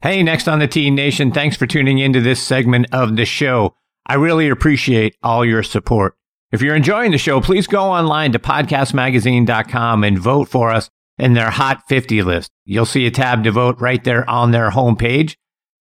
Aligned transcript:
Hey, 0.00 0.22
next 0.22 0.46
on 0.46 0.60
the 0.60 0.68
Tee 0.68 0.90
Nation, 0.90 1.32
thanks 1.32 1.56
for 1.56 1.66
tuning 1.66 1.98
into 1.98 2.20
this 2.20 2.40
segment 2.40 2.86
of 2.92 3.16
the 3.16 3.24
show. 3.24 3.74
I 4.06 4.14
really 4.14 4.48
appreciate 4.48 5.16
all 5.24 5.44
your 5.44 5.64
support. 5.64 6.14
If 6.52 6.62
you're 6.62 6.76
enjoying 6.76 7.10
the 7.10 7.18
show, 7.18 7.40
please 7.40 7.66
go 7.66 7.90
online 7.90 8.30
to 8.30 8.38
podcastmagazine.com 8.38 10.04
and 10.04 10.16
vote 10.16 10.48
for 10.48 10.70
us 10.70 10.88
in 11.18 11.34
their 11.34 11.50
Hot 11.50 11.82
50 11.88 12.22
list. 12.22 12.52
You'll 12.64 12.86
see 12.86 13.06
a 13.06 13.10
tab 13.10 13.42
to 13.42 13.50
vote 13.50 13.80
right 13.80 14.02
there 14.04 14.28
on 14.30 14.52
their 14.52 14.70
homepage. 14.70 15.34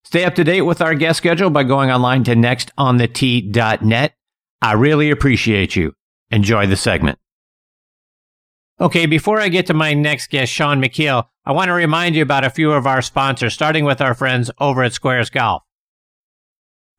Stay 0.04 0.26
up 0.26 0.34
to 0.34 0.44
date 0.44 0.62
with 0.62 0.82
our 0.82 0.96
guest 0.96 1.18
schedule 1.18 1.52
by 1.52 1.64
going 1.64 1.92
online 1.92 2.24
to 2.24 2.34
nextonthet.net. 2.34 4.14
I 4.64 4.74
really 4.74 5.12
appreciate 5.12 5.76
you. 5.76 5.94
Enjoy 6.32 6.66
the 6.66 6.76
segment. 6.76 7.20
Okay, 8.80 9.08
before 9.08 9.42
I 9.42 9.50
get 9.50 9.66
to 9.68 9.74
my 9.74 9.96
next 9.96 10.30
guest, 10.30 10.52
Shaun 10.52 10.80
Micheel, 10.80 11.26
I 11.44 11.52
want 11.52 11.70
to 11.70 11.74
remind 11.74 12.16
you 12.16 12.22
about 12.22 12.44
a 12.44 12.52
few 12.52 12.74
of 12.74 12.86
our 12.86 13.02
sponsors, 13.02 13.56
starting 13.56 13.86
with 13.86 14.02
our 14.02 14.14
friends 14.14 14.52
over 14.60 14.84
at 14.84 14.92
Sqairz 14.92 15.32
Golf. 15.32 15.64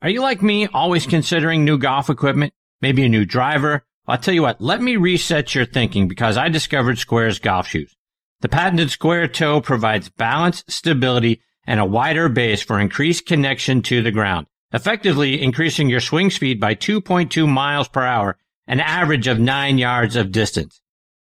Are 0.01 0.09
you 0.09 0.21
like 0.21 0.41
me, 0.41 0.67
always 0.67 1.07
considering 1.07 1.63
new 1.63 1.77
golf 1.77 2.09
equipment? 2.09 2.53
Maybe 2.81 3.05
a 3.05 3.09
new 3.09 3.23
driver? 3.23 3.85
Well, 4.05 4.17
I'll 4.17 4.21
tell 4.21 4.33
you 4.33 4.41
what, 4.41 4.59
let 4.59 4.81
me 4.81 4.97
reset 4.97 5.55
your 5.55 5.65
thinking 5.65 6.09
because 6.09 6.35
I 6.35 6.49
discovered 6.49 6.97
Sqairz 6.97 7.41
golf 7.41 7.67
shoes. 7.69 7.95
The 8.41 8.49
patented 8.49 8.91
square 8.91 9.29
toe 9.29 9.61
provides 9.61 10.09
balance, 10.09 10.65
stability, 10.67 11.41
and 11.65 11.79
a 11.79 11.85
wider 11.85 12.27
base 12.27 12.61
for 12.61 12.77
increased 12.77 13.25
connection 13.25 13.81
to 13.83 14.01
the 14.01 14.11
ground, 14.11 14.47
effectively 14.73 15.41
increasing 15.41 15.89
your 15.89 16.01
swing 16.01 16.29
speed 16.29 16.59
by 16.59 16.75
2.2 16.75 17.47
miles 17.47 17.87
per 17.87 18.03
hour, 18.03 18.37
an 18.67 18.81
average 18.81 19.27
of 19.27 19.39
9 19.39 19.77
yards 19.77 20.17
of 20.17 20.33
distance. 20.33 20.81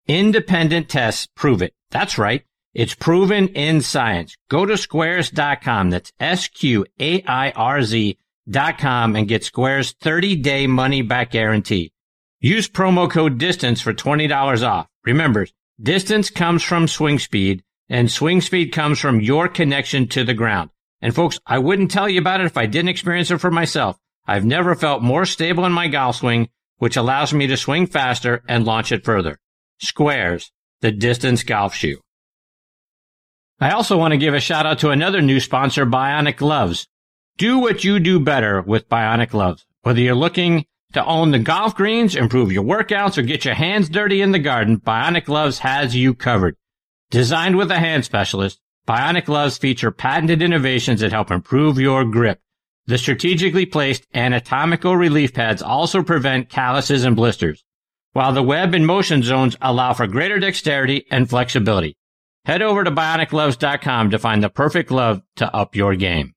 Independent 0.09 0.89
tests 0.89 1.27
prove 1.35 1.63
it. 1.63 1.75
That's 1.91 2.19
right. 2.19 2.45
It's 2.75 2.95
proven 2.95 3.49
in 3.49 3.81
science. 3.81 4.37
Go 4.49 4.67
to 4.67 4.75
sqairz.com. 4.75 5.91
That's 5.91 6.13
S-Q-A-I-R-Z 6.21 8.19
dot 8.49 8.79
com 8.79 9.17
and 9.17 9.27
get 9.27 9.43
Sqairz 9.43 9.95
30 10.01 10.37
day 10.37 10.67
money 10.67 11.03
back 11.03 11.33
guarantee. 11.33 11.93
Use 12.41 12.69
promo 12.69 13.11
code 13.11 13.39
distance 13.39 13.81
for 13.81 13.93
$20 13.93 14.63
off. 14.67 14.87
Remember, 15.05 15.47
Distance 15.81 16.31
comes 16.31 16.63
from 16.63 16.89
swing 16.89 17.19
speed, 17.19 17.63
and 17.91 18.11
swing 18.11 18.41
speed 18.41 18.73
comes 18.73 18.99
from 18.99 19.21
your 19.21 19.47
connection 19.47 20.09
to 20.09 20.25
the 20.25 20.33
ground. 20.33 20.71
And 21.03 21.15
folks, 21.15 21.39
I 21.47 21.59
wouldn't 21.59 21.91
tell 21.91 22.09
you 22.09 22.19
about 22.19 22.41
it 22.41 22.47
if 22.47 22.57
I 22.57 22.65
didn't 22.65 22.89
experience 22.89 23.31
it 23.31 23.43
for 23.43 23.51
myself. 23.51 23.99
I've 24.27 24.47
never 24.47 24.75
felt 24.75 25.03
more 25.03 25.27
stable 25.27 25.67
in 25.67 25.73
my 25.73 25.89
golf 25.89 26.17
swing, 26.17 26.49
which 26.79 26.97
allows 26.97 27.35
me 27.35 27.47
to 27.49 27.59
swing 27.59 27.87
faster 27.87 28.43
and 28.49 28.65
launch 28.65 28.91
it 28.91 29.05
further. 29.05 29.39
Sqairz, 29.83 30.51
the 30.81 30.93
distance 30.93 31.43
golf 31.43 31.75
shoe. 31.75 32.01
I 33.61 33.71
also 33.71 33.97
want 33.97 34.13
to 34.13 34.19
give 34.19 34.35
a 34.35 34.41
shout 34.41 34.67
out 34.67 34.79
to 34.81 34.91
another 34.91 35.23
new 35.23 35.41
sponsor, 35.41 35.87
Bionic 35.87 36.37
Gloves. 36.37 36.87
Do 37.39 37.59
what 37.59 37.85
you 37.85 38.01
do 38.01 38.21
better 38.21 38.61
with 38.61 38.89
Bionic 38.89 39.31
Gloves. 39.31 39.65
Whether 39.83 40.01
you're 40.01 40.15
looking 40.15 40.67
to 40.93 41.05
own 41.05 41.31
the 41.31 41.39
golf 41.39 41.75
greens, 41.75 42.15
improve 42.15 42.53
your 42.53 42.65
workouts, 42.65 43.19
or 43.19 43.23
get 43.23 43.45
your 43.45 43.55
hands 43.55 43.89
dirty 43.89 44.23
in 44.23 44.33
the 44.33 44.39
garden, 44.39 44.79
Bionic 44.79 45.25
Gloves 45.25 45.59
has 45.61 45.95
you 45.97 46.15
covered. 46.15 46.57
Designed 47.11 47.57
with 47.57 47.71
a 47.71 47.79
hand 47.79 48.05
specialist, 48.05 48.61
Bionic 48.87 49.25
Gloves 49.25 49.59
feature 49.59 49.91
patented 49.91 50.43
innovations 50.43 51.01
that 51.01 51.13
help 51.13 51.31
improve 51.31 51.79
your 51.79 52.05
grip. 52.05 52.41
The 52.87 52.99
strategically 52.99 53.67
placed 53.67 54.07
anatomical 54.15 54.97
relief 54.97 55.35
pads 55.35 55.61
also 55.61 56.03
prevent 56.03 56.49
calluses 56.49 57.05
and 57.05 57.17
blisters, 57.17 57.65
while 58.17 58.33
the 58.33 58.43
web 58.43 58.73
and 58.73 58.87
motion 58.87 59.23
zones 59.23 59.59
allow 59.61 59.93
for 59.93 60.07
greater 60.07 60.39
dexterity 60.39 61.05
and 61.11 61.29
flexibility. 61.29 61.99
Head 62.47 62.63
over 62.63 62.83
to 62.83 62.91
bionicgloves.com 62.91 64.09
to 64.11 64.19
find 64.19 64.43
the 64.43 64.49
perfect 64.49 64.89
glove 64.89 65.21
to 65.35 65.55
up 65.55 65.77
your 65.77 65.95
game. 65.95 66.33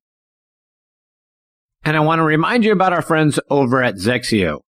And 1.85 1.95
I 1.95 2.01
want 2.01 2.19
to 2.19 2.23
remind 2.23 2.65
you 2.65 2.73
about 2.73 2.91
our 2.91 3.01
friends 3.01 3.39
over 3.49 3.81
at 3.81 3.95
XXIO. 3.95 4.59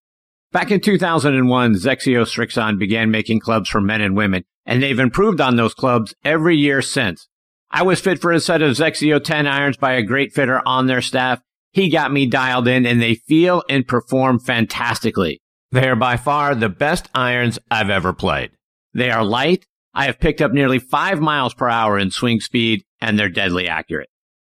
Back 0.54 0.72
in 0.72 0.80
2001, 0.80 1.74
XXIO 1.74 2.24
Srixon 2.24 2.80
began 2.80 3.12
making 3.12 3.42
clubs 3.42 3.68
for 3.68 3.82
men 3.82 4.00
and 4.00 4.16
women, 4.16 4.46
and 4.66 4.82
they've 4.82 4.98
improved 4.98 5.42
on 5.42 5.58
those 5.58 5.74
clubs 5.74 6.16
every 6.24 6.56
year 6.56 6.82
since. 6.82 7.28
I 7.70 7.84
was 7.84 8.00
fit 8.00 8.22
for 8.22 8.32
a 8.32 8.40
set 8.40 8.62
of 8.62 8.78
XXIO 8.78 9.22
10 9.22 9.48
irons 9.48 9.76
by 9.76 9.96
a 9.96 10.02
great 10.02 10.32
fitter 10.32 10.62
on 10.66 10.88
their 10.88 11.02
staff. 11.02 11.42
He 11.74 11.90
got 11.90 12.14
me 12.14 12.26
dialed 12.26 12.70
in 12.70 12.86
and 12.86 13.02
they 13.02 13.16
feel 13.16 13.64
and 13.68 13.86
perform 13.86 14.40
fantastically. 14.40 15.42
They 15.72 15.88
are 15.88 15.96
by 15.96 16.18
far 16.18 16.54
the 16.54 16.70
best 16.70 17.10
irons 17.16 17.58
I've 17.70 17.90
ever 17.90 18.12
played. 18.12 18.52
They 18.94 19.10
are 19.10 19.24
light. 19.24 19.66
I 19.94 20.06
have 20.06 20.20
picked 20.20 20.42
up 20.42 20.52
nearly 20.52 20.80
five 20.80 21.20
miles 21.20 21.54
per 21.54 21.70
hour 21.70 21.98
in 21.98 22.12
swing 22.12 22.42
speed 22.42 22.84
and 23.00 23.18
they're 23.18 23.30
deadly 23.30 23.68
accurate. 23.68 24.10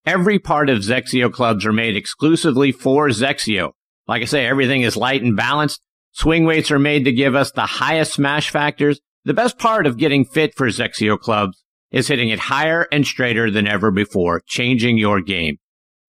Every 0.07 0.39
part 0.39 0.71
of 0.71 0.79
XXIO 0.79 1.33
clubs 1.33 1.67
are 1.67 1.73
made 1.73 1.97
exclusively 1.97 2.73
for 2.73 3.09
XXIO. 3.09 3.73
Like 4.07 4.23
I 4.23 4.27
say, 4.27 4.47
everything 4.47 4.83
is 4.83 4.97
light 4.97 5.23
and 5.23 5.37
balanced. 5.37 5.83
Swing 6.13 6.45
weights 6.45 6.71
are 6.71 6.79
made 6.79 7.05
to 7.05 7.13
give 7.13 7.35
us 7.35 7.51
the 7.51 7.67
highest 7.67 8.15
smash 8.15 8.51
factors. 8.51 9.01
The 9.25 9.35
best 9.35 9.59
part 9.59 9.87
of 9.87 9.99
getting 9.99 10.25
fit 10.25 10.55
for 10.57 10.69
XXIO 10.69 11.19
clubs 11.19 11.63
is 11.91 12.09
hitting 12.09 12.29
it 12.29 12.39
higher 12.39 12.87
and 12.91 13.07
straighter 13.07 13.51
than 13.51 13.67
ever 13.67 13.91
before, 13.91 14.43
changing 14.47 14.99
your 14.99 15.21
game. 15.21 15.59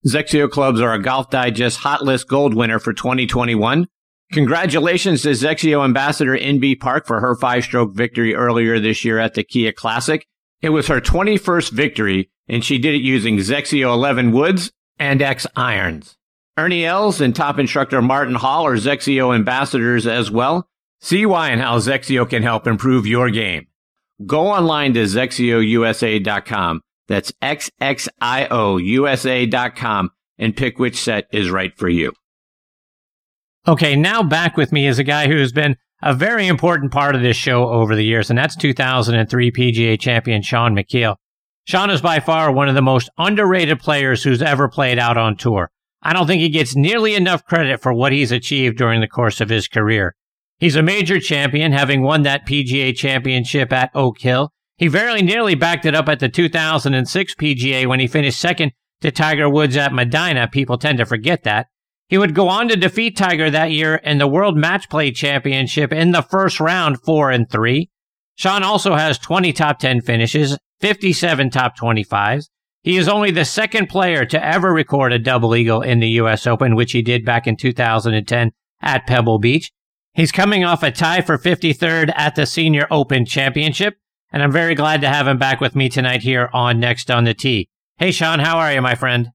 XXIO 0.07 0.49
clubs 0.49 0.79
are 0.79 0.93
a 0.93 1.01
Golf 1.01 1.29
Digest 1.29 1.79
Hot 1.79 2.03
List 2.03 2.27
Gold 2.27 2.53
winner 2.53 2.79
for 2.79 2.93
2021. 2.93 3.87
Congratulations 4.31 5.23
to 5.23 5.29
XXIO 5.29 5.83
ambassador 5.83 6.37
Inbee 6.37 6.79
Park 6.79 7.07
for 7.07 7.19
her 7.19 7.35
five-stroke 7.35 7.95
victory 7.95 8.35
earlier 8.35 8.79
this 8.79 9.03
year 9.03 9.17
at 9.17 9.33
the 9.33 9.43
Kia 9.43 9.71
Classic. 9.71 10.27
It 10.61 10.69
was 10.69 10.87
her 10.87 11.01
21st 11.01 11.71
victory 11.71 12.29
and 12.47 12.63
she 12.63 12.77
did 12.77 12.93
it 12.95 13.01
using 13.01 13.37
XXIO 13.37 13.91
11 13.93 14.31
woods 14.31 14.71
and 14.97 15.21
X 15.21 15.45
irons. 15.55 16.17
Ernie 16.57 16.85
Els 16.85 17.21
and 17.21 17.35
top 17.35 17.57
instructor 17.57 18.01
Martin 18.01 18.35
Hall 18.35 18.67
are 18.67 18.75
XXIO 18.75 19.33
ambassadors 19.33 20.05
as 20.05 20.29
well. 20.29 20.67
See 20.99 21.25
why 21.25 21.51
and 21.51 21.61
how 21.61 21.79
XXIO 21.79 22.29
can 22.29 22.43
help 22.43 22.67
improve 22.67 23.07
your 23.07 23.29
game. 23.29 23.67
Go 24.25 24.47
online 24.47 24.93
to 24.95 25.03
XXIOUSA.com. 25.03 26.81
That's 27.07 27.31
XXIOUSA.com 27.41 30.09
and 30.37 30.57
pick 30.57 30.77
which 30.77 30.97
set 30.97 31.27
is 31.31 31.49
right 31.49 31.75
for 31.77 31.87
you. 31.89 32.11
Okay, 33.69 33.95
now 33.95 34.23
back 34.23 34.57
with 34.57 34.71
me 34.71 34.87
is 34.87 34.97
a 34.97 35.03
guy 35.03 35.27
who's 35.27 35.51
been 35.51 35.75
a 36.01 36.11
very 36.11 36.47
important 36.47 36.91
part 36.91 37.13
of 37.13 37.21
this 37.21 37.37
show 37.37 37.69
over 37.69 37.95
the 37.95 38.03
years, 38.03 38.31
and 38.31 38.39
that's 38.39 38.55
2003 38.55 39.51
PGA 39.51 39.99
champion 39.99 40.41
Shaun 40.41 40.73
Micheel. 40.73 41.17
Shaun 41.67 41.91
is 41.91 42.01
by 42.01 42.19
far 42.19 42.51
one 42.51 42.67
of 42.67 42.73
the 42.73 42.81
most 42.81 43.11
underrated 43.19 43.79
players 43.79 44.23
who's 44.23 44.41
ever 44.41 44.69
played 44.69 44.97
out 44.97 45.17
on 45.17 45.37
tour. 45.37 45.69
I 46.01 46.13
don't 46.13 46.25
think 46.25 46.41
he 46.41 46.49
gets 46.49 46.75
nearly 46.75 47.13
enough 47.13 47.45
credit 47.45 47.79
for 47.79 47.93
what 47.93 48.11
he's 48.11 48.31
achieved 48.31 48.75
during 48.75 49.01
the 49.01 49.07
course 49.07 49.39
of 49.39 49.49
his 49.49 49.67
career. 49.67 50.15
He's 50.57 50.75
a 50.75 50.81
major 50.81 51.19
champion, 51.19 51.71
having 51.71 52.01
won 52.01 52.23
that 52.23 52.47
PGA 52.47 52.95
championship 52.95 53.71
at 53.71 53.91
Oak 53.93 54.19
Hill. 54.19 54.51
He 54.77 54.87
very 54.87 55.21
nearly 55.21 55.53
backed 55.53 55.85
it 55.85 55.93
up 55.93 56.09
at 56.09 56.17
the 56.17 56.29
2006 56.29 57.35
PGA 57.35 57.85
when 57.85 57.99
he 57.99 58.07
finished 58.07 58.39
second 58.39 58.71
to 59.01 59.11
Tiger 59.11 59.47
Woods 59.47 59.77
at 59.77 59.93
Medinah. 59.93 60.47
People 60.47 60.79
tend 60.79 60.97
to 60.97 61.05
forget 61.05 61.43
that. 61.43 61.67
He 62.09 62.17
would 62.17 62.33
go 62.33 62.49
on 62.49 62.67
to 62.69 62.75
defeat 62.75 63.15
Tiger 63.15 63.51
that 63.51 63.71
year 63.71 63.95
in 63.95 64.17
the 64.17 64.27
World 64.27 64.57
Match 64.57 64.89
Play 64.89 65.11
Championship 65.11 65.93
in 65.93 66.11
the 66.11 66.23
first 66.23 66.59
round, 66.59 66.99
4 67.03 67.29
and 67.29 67.49
3. 67.49 67.87
Shaun 68.35 68.63
also 68.63 68.95
has 68.95 69.19
20 69.19 69.53
top 69.53 69.77
10 69.77 70.01
finishes 70.01 70.57
57 70.81 71.51
top 71.51 71.77
25s. 71.77 72.45
He 72.81 72.97
is 72.97 73.07
only 73.07 73.29
the 73.29 73.45
second 73.45 73.89
player 73.89 74.25
to 74.25 74.43
ever 74.43 74.73
record 74.73 75.13
a 75.13 75.19
double 75.19 75.55
eagle 75.55 75.81
in 75.83 75.99
the 75.99 76.09
U.S. 76.21 76.47
Open, 76.47 76.75
which 76.75 76.93
he 76.93 77.03
did 77.03 77.25
back 77.25 77.45
in 77.45 77.55
2010 77.55 78.51
at 78.81 79.05
Pebble 79.05 79.37
Beach. 79.37 79.71
He's 80.13 80.31
coming 80.31 80.63
off 80.63 80.81
a 80.81 80.91
tie 80.91 81.21
for 81.21 81.37
53rd 81.37 82.11
at 82.15 82.35
the 82.35 82.47
Senior 82.47 82.87
Open 82.89 83.23
Championship, 83.25 83.97
and 84.31 84.41
I'm 84.41 84.51
very 84.51 84.73
glad 84.73 85.01
to 85.01 85.09
have 85.09 85.27
him 85.27 85.37
back 85.37 85.61
with 85.61 85.75
me 85.75 85.89
tonight 85.89 86.23
here 86.23 86.49
on 86.53 86.79
Next 86.79 87.11
on 87.11 87.25
the 87.25 87.35
Tee. 87.35 87.69
Hey, 87.97 88.11
Shaun, 88.11 88.39
how 88.39 88.57
are 88.57 88.73
you, 88.73 88.81
my 88.81 88.95
friend? 88.95 89.29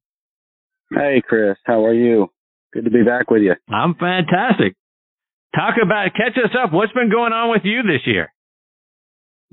Hey, 0.91 1.23
Chris, 1.25 1.57
how 1.65 1.85
are 1.85 1.95
you? 1.95 2.31
Good 2.75 2.85
to 2.85 2.91
be 2.91 3.05
back 3.05 3.31
with 3.31 3.43
you. 3.43 3.55
I'm 3.71 3.95
fantastic. 3.95 4.75
Talk 5.55 5.77
about, 5.81 6.11
catch 6.17 6.37
us 6.37 6.51
up. 6.61 6.73
What's 6.73 6.93
been 6.93 7.09
going 7.09 7.33
on 7.33 7.51
with 7.51 7.63
you 7.63 7.83
this 7.83 8.03
year? 8.05 8.33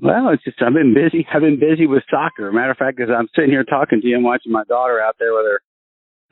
Well, 0.00 0.30
it's 0.30 0.42
just 0.42 0.60
I've 0.60 0.74
been 0.74 0.92
busy. 0.92 1.24
I've 1.32 1.42
been 1.42 1.60
busy 1.60 1.86
with 1.86 2.02
soccer. 2.10 2.50
Matter 2.50 2.72
of 2.72 2.76
fact, 2.76 3.00
as 3.00 3.08
I'm 3.16 3.28
sitting 3.36 3.50
here 3.50 3.62
talking 3.62 4.00
to 4.00 4.06
you, 4.06 4.16
I'm 4.16 4.24
watching 4.24 4.50
my 4.50 4.64
daughter 4.64 5.00
out 5.00 5.14
there 5.20 5.32
with 5.32 5.46
her 5.46 5.60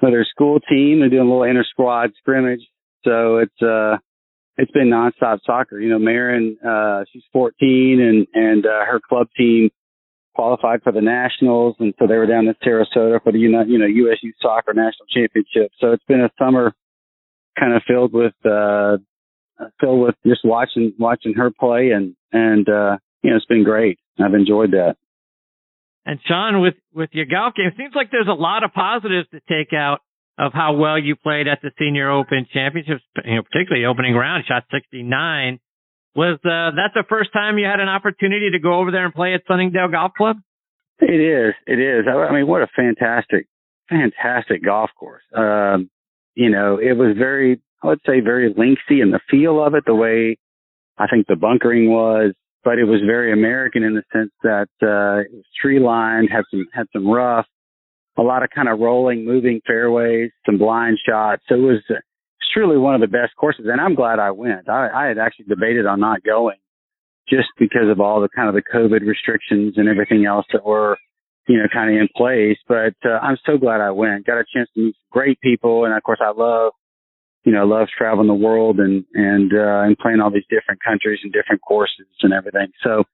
with 0.02 0.12
her 0.12 0.26
school 0.28 0.58
team. 0.58 0.98
They're 0.98 1.08
doing 1.08 1.28
a 1.28 1.31
little 1.31 1.44
inter 1.44 1.64
squad 1.70 2.10
scrimmage. 2.19 2.66
So 3.04 3.38
it's 3.38 3.62
uh 3.62 3.98
it's 4.56 4.72
been 4.72 4.90
nonstop 4.90 5.38
soccer. 5.46 5.78
You 5.78 5.90
know, 5.90 6.00
Marin, 6.00 6.56
uh, 6.66 7.04
she's 7.12 7.22
14 7.32 8.00
and 8.00 8.26
and 8.34 8.66
uh, 8.66 8.84
her 8.87 9.00
club 9.08 9.28
team 9.37 9.70
qualified 10.34 10.82
for 10.82 10.90
the 10.90 11.00
nationals, 11.00 11.76
and 11.78 11.94
so 11.98 12.06
they 12.08 12.16
were 12.16 12.26
down 12.26 12.48
in 12.48 12.54
Sarasota 12.66 13.22
for 13.22 13.31
the 13.31 13.38
you 13.38 13.50
know 13.50 13.62
you 13.62 13.78
know 13.78 13.87
USU 13.87 14.32
soccer 14.40 14.75
national 14.75 15.06
championship. 15.14 15.70
So 15.78 15.92
it's 15.92 16.04
been 16.08 16.22
a 16.22 16.31
summer 16.38 16.72
kind 17.58 17.75
of 17.75 17.82
filled 17.87 18.12
with 18.12 18.35
uh 18.44 18.99
filled 19.81 20.00
with 20.00 20.14
just 20.26 20.41
watching 20.44 20.93
watching 20.99 21.35
her 21.35 21.50
play 21.50 21.91
and 21.91 22.14
and 22.32 22.69
uh 22.69 22.97
you 23.23 23.31
know, 23.31 23.37
it's 23.37 23.47
been 23.47 23.64
great. 23.64 23.99
I've 24.19 24.35
enjoyed 24.35 24.73
that. 24.73 24.97
And 26.06 26.19
Shaun, 26.26 26.61
with 26.62 26.75
with 26.94 27.11
your 27.12 27.26
golf 27.26 27.55
game, 27.55 27.67
it 27.67 27.75
seems 27.76 27.93
like 27.94 28.11
there's 28.11 28.29
a 28.29 28.32
lot 28.32 28.64
of 28.64 28.73
positives 28.73 29.29
to 29.31 29.41
take 29.49 29.73
out 29.75 30.00
of 30.38 30.52
how 30.55 30.75
well 30.75 30.99
you 30.99 31.17
played 31.17 31.47
at 31.47 31.61
the 31.62 31.70
Senior 31.79 32.11
Open 32.11 32.47
Championships, 32.52 33.02
you 33.25 33.37
know, 33.37 33.43
particularly 33.43 33.85
opening 33.85 34.14
round, 34.14 34.44
shot 34.49 34.64
69. 34.73 35.61
Was 36.17 36.38
uh, 36.43 36.75
that 36.75 36.91
the 36.94 37.05
first 37.08 37.32
time 37.32 37.58
you 37.58 37.67
had 37.67 37.79
an 37.79 37.88
opportunity 37.88 38.50
to 38.52 38.58
go 38.58 38.81
over 38.81 38.91
there 38.91 39.05
and 39.05 39.14
play 39.14 39.35
at 39.35 39.43
Sunningdale 39.47 39.88
Golf 39.88 40.12
Club? 40.17 40.38
It 40.99 41.20
is. 41.20 41.55
It 41.67 41.79
is. 41.79 42.06
I, 42.08 42.17
I 42.17 42.32
mean, 42.32 42.47
what 42.47 42.62
a 42.62 42.69
fantastic, 42.75 43.47
fantastic 43.88 44.64
golf 44.64 44.91
course. 44.99 45.23
Um, 45.37 45.91
you 46.35 46.50
know, 46.50 46.79
it 46.79 46.97
was 46.97 47.17
very, 47.19 47.61
I 47.82 47.88
would 47.88 48.00
say, 48.06 48.21
very 48.21 48.49
lengthy 48.49 49.00
in 49.00 49.11
the 49.11 49.21
feel 49.31 49.65
of 49.65 49.75
it, 49.75 49.85
the 49.87 49.94
way 49.94 50.38
I 50.99 51.06
think 51.06 51.27
the 51.27 51.37
bunkering 51.37 51.91
was 51.91 52.35
but 52.65 52.79
it 52.79 52.85
was 52.85 53.00
very 53.06 53.32
American 53.32 53.82
in 53.82 53.94
the 53.94 54.03
sense 54.12 54.32
that 54.43 54.69
uh, 54.82 55.25
it 55.25 55.32
was 55.32 55.44
tree 55.61 55.81
lined, 55.81 56.29
had 56.31 56.44
some 56.50 56.67
had 56.73 56.87
some 56.93 57.09
rough, 57.09 57.47
a 58.19 58.23
lot 58.23 58.43
of 58.43 58.50
kind 58.55 58.69
of 58.69 58.79
rolling, 58.79 59.25
moving 59.25 59.61
fairways, 59.67 60.31
some 60.44 60.59
blind 60.59 60.99
shots. 61.06 61.43
So 61.49 61.55
it 61.55 61.59
was 61.59 61.82
uh, 61.88 61.94
truly 62.53 62.76
one 62.76 62.94
of 62.94 63.00
the 63.00 63.06
best 63.06 63.35
courses, 63.37 63.67
and 63.71 63.81
I'm 63.81 63.94
glad 63.94 64.19
I 64.19 64.31
went. 64.31 64.69
I, 64.69 64.88
I 64.88 65.06
had 65.06 65.19
actually 65.19 65.47
debated 65.47 65.87
on 65.87 66.00
not 66.00 66.23
going 66.23 66.59
just 67.29 67.49
because 67.59 67.88
of 67.88 68.00
all 68.00 68.21
the 68.21 68.29
kind 68.35 68.49
of 68.49 68.55
the 68.55 68.62
COVID 68.62 69.06
restrictions 69.06 69.75
and 69.76 69.88
everything 69.88 70.26
else 70.26 70.47
that 70.53 70.65
were, 70.67 70.99
you 71.50 71.58
know, 71.58 71.67
kind 71.73 71.91
of 71.91 72.00
in 72.00 72.08
place. 72.14 72.58
But 72.69 72.94
uh, 73.05 73.19
I'm 73.20 73.38
so 73.44 73.58
glad 73.58 73.81
I 73.81 73.91
went. 73.91 74.26
Got 74.26 74.38
a 74.38 74.44
chance 74.55 74.69
to 74.75 74.81
meet 74.81 74.97
great 75.11 75.41
people, 75.41 75.85
and 75.85 75.94
of 75.94 76.02
course, 76.02 76.20
I 76.23 76.32
love 76.37 76.73
you 77.44 77.52
know, 77.52 77.64
loves 77.64 77.91
traveling 77.97 78.29
the 78.29 78.35
world 78.35 78.79
and 78.79 79.05
and 79.14 79.52
uh, 79.52 79.81
and 79.87 79.97
playing 79.99 80.20
all 80.20 80.31
these 80.31 80.44
different 80.50 80.81
countries 80.87 81.20
and 81.23 81.32
different 81.32 81.62
courses 81.62 82.06
and 82.23 82.32
everything. 82.32 82.69
So 82.85 83.05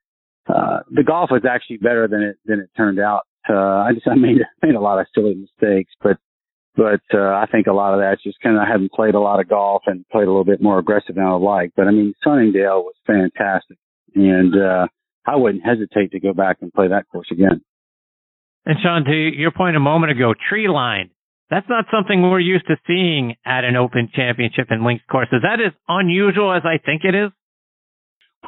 uh, 0.48 0.80
the 0.90 1.04
golf 1.04 1.30
was 1.30 1.44
actually 1.48 1.78
better 1.78 2.08
than 2.08 2.22
it 2.22 2.36
than 2.44 2.60
it 2.60 2.70
turned 2.76 2.98
out. 2.98 3.22
Uh, 3.48 3.54
I 3.54 3.92
just 3.94 4.08
I 4.08 4.14
made 4.14 4.38
made 4.62 4.74
a 4.74 4.80
lot 4.80 5.00
of 5.00 5.06
silly 5.14 5.34
mistakes, 5.34 5.92
but 6.02 6.18
but 6.74 7.00
uh, 7.14 7.34
I 7.34 7.46
think 7.50 7.68
a 7.68 7.72
lot 7.72 7.94
of 7.94 8.00
that's 8.00 8.22
just 8.22 8.40
kind 8.42 8.56
of 8.56 8.62
I 8.62 8.70
hadn't 8.70 8.92
played 8.92 9.14
a 9.14 9.20
lot 9.20 9.40
of 9.40 9.48
golf 9.48 9.82
and 9.86 10.04
played 10.10 10.24
a 10.24 10.30
little 10.30 10.44
bit 10.44 10.60
more 10.60 10.78
aggressive 10.78 11.14
than 11.14 11.24
I 11.24 11.32
would 11.32 11.46
like. 11.46 11.70
But 11.76 11.86
I 11.86 11.92
mean, 11.92 12.14
Sunningdale 12.22 12.82
was 12.82 12.94
fantastic, 13.06 13.78
and 14.14 14.54
uh, 14.54 14.86
I 15.24 15.36
wouldn't 15.36 15.64
hesitate 15.64 16.10
to 16.12 16.20
go 16.20 16.32
back 16.32 16.58
and 16.60 16.72
play 16.72 16.88
that 16.88 17.08
course 17.10 17.28
again. 17.30 17.62
And 18.66 18.76
Shaun, 18.82 19.04
to 19.04 19.12
your 19.12 19.52
point 19.52 19.76
a 19.76 19.80
moment 19.80 20.12
ago, 20.12 20.34
tree 20.48 20.68
line 20.68 21.10
that's 21.50 21.68
not 21.68 21.84
something 21.92 22.22
we're 22.22 22.40
used 22.40 22.66
to 22.66 22.76
seeing 22.86 23.36
at 23.44 23.64
an 23.64 23.76
Open 23.76 24.10
Championship 24.14 24.66
and 24.70 24.82
links 24.82 25.04
courses. 25.10 25.42
That 25.42 25.64
is 25.64 25.72
unusual 25.88 26.52
as 26.52 26.62
I 26.64 26.78
think 26.84 27.02
it 27.04 27.14
is? 27.14 27.30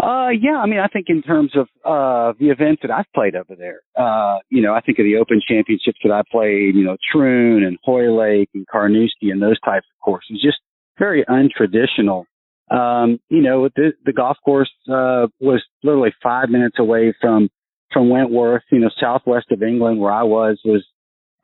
Uh, 0.00 0.29
yeah. 0.29 0.59
I 0.59 0.67
mean, 0.67 0.79
I 0.79 0.87
think 0.87 1.06
in 1.09 1.23
terms 1.23 1.53
of 1.56 1.67
uh 1.85 2.32
the 2.38 2.50
events 2.50 2.82
that 2.82 2.91
I've 2.91 3.11
played 3.15 3.35
over 3.35 3.55
there, 3.56 3.81
uh, 3.97 4.38
you 4.49 4.62
know, 4.62 4.75
I 4.75 4.81
think 4.81 4.99
of 4.99 5.05
the 5.05 5.17
Open 5.17 5.41
Championships 5.47 5.99
that 6.05 6.12
I 6.12 6.23
played, 6.31 6.75
you 6.75 6.85
know, 6.85 6.97
Troon 7.12 7.64
and 7.64 7.79
Hoylake 7.82 8.50
and 8.55 8.67
Carnoustie 8.71 9.31
and 9.31 9.43
those 9.43 9.59
types 9.61 9.87
of 9.93 10.05
courses, 10.05 10.41
just 10.43 10.59
very 10.99 11.25
untraditional. 11.25 12.25
Um, 12.71 13.19
you 13.29 13.43
know, 13.43 13.69
the 13.75 13.93
the 14.05 14.12
golf 14.12 14.37
course 14.44 14.71
uh 14.88 15.26
was 15.41 15.64
literally 15.82 16.14
five 16.23 16.49
minutes 16.49 16.76
away 16.79 17.14
from 17.21 17.49
from 17.93 18.11
Wentworth, 18.11 18.62
you 18.70 18.81
know, 18.81 18.90
southwest 19.00 19.46
of 19.50 19.62
England, 19.62 20.00
where 20.00 20.12
I 20.12 20.25
was 20.25 20.61
was 20.64 20.85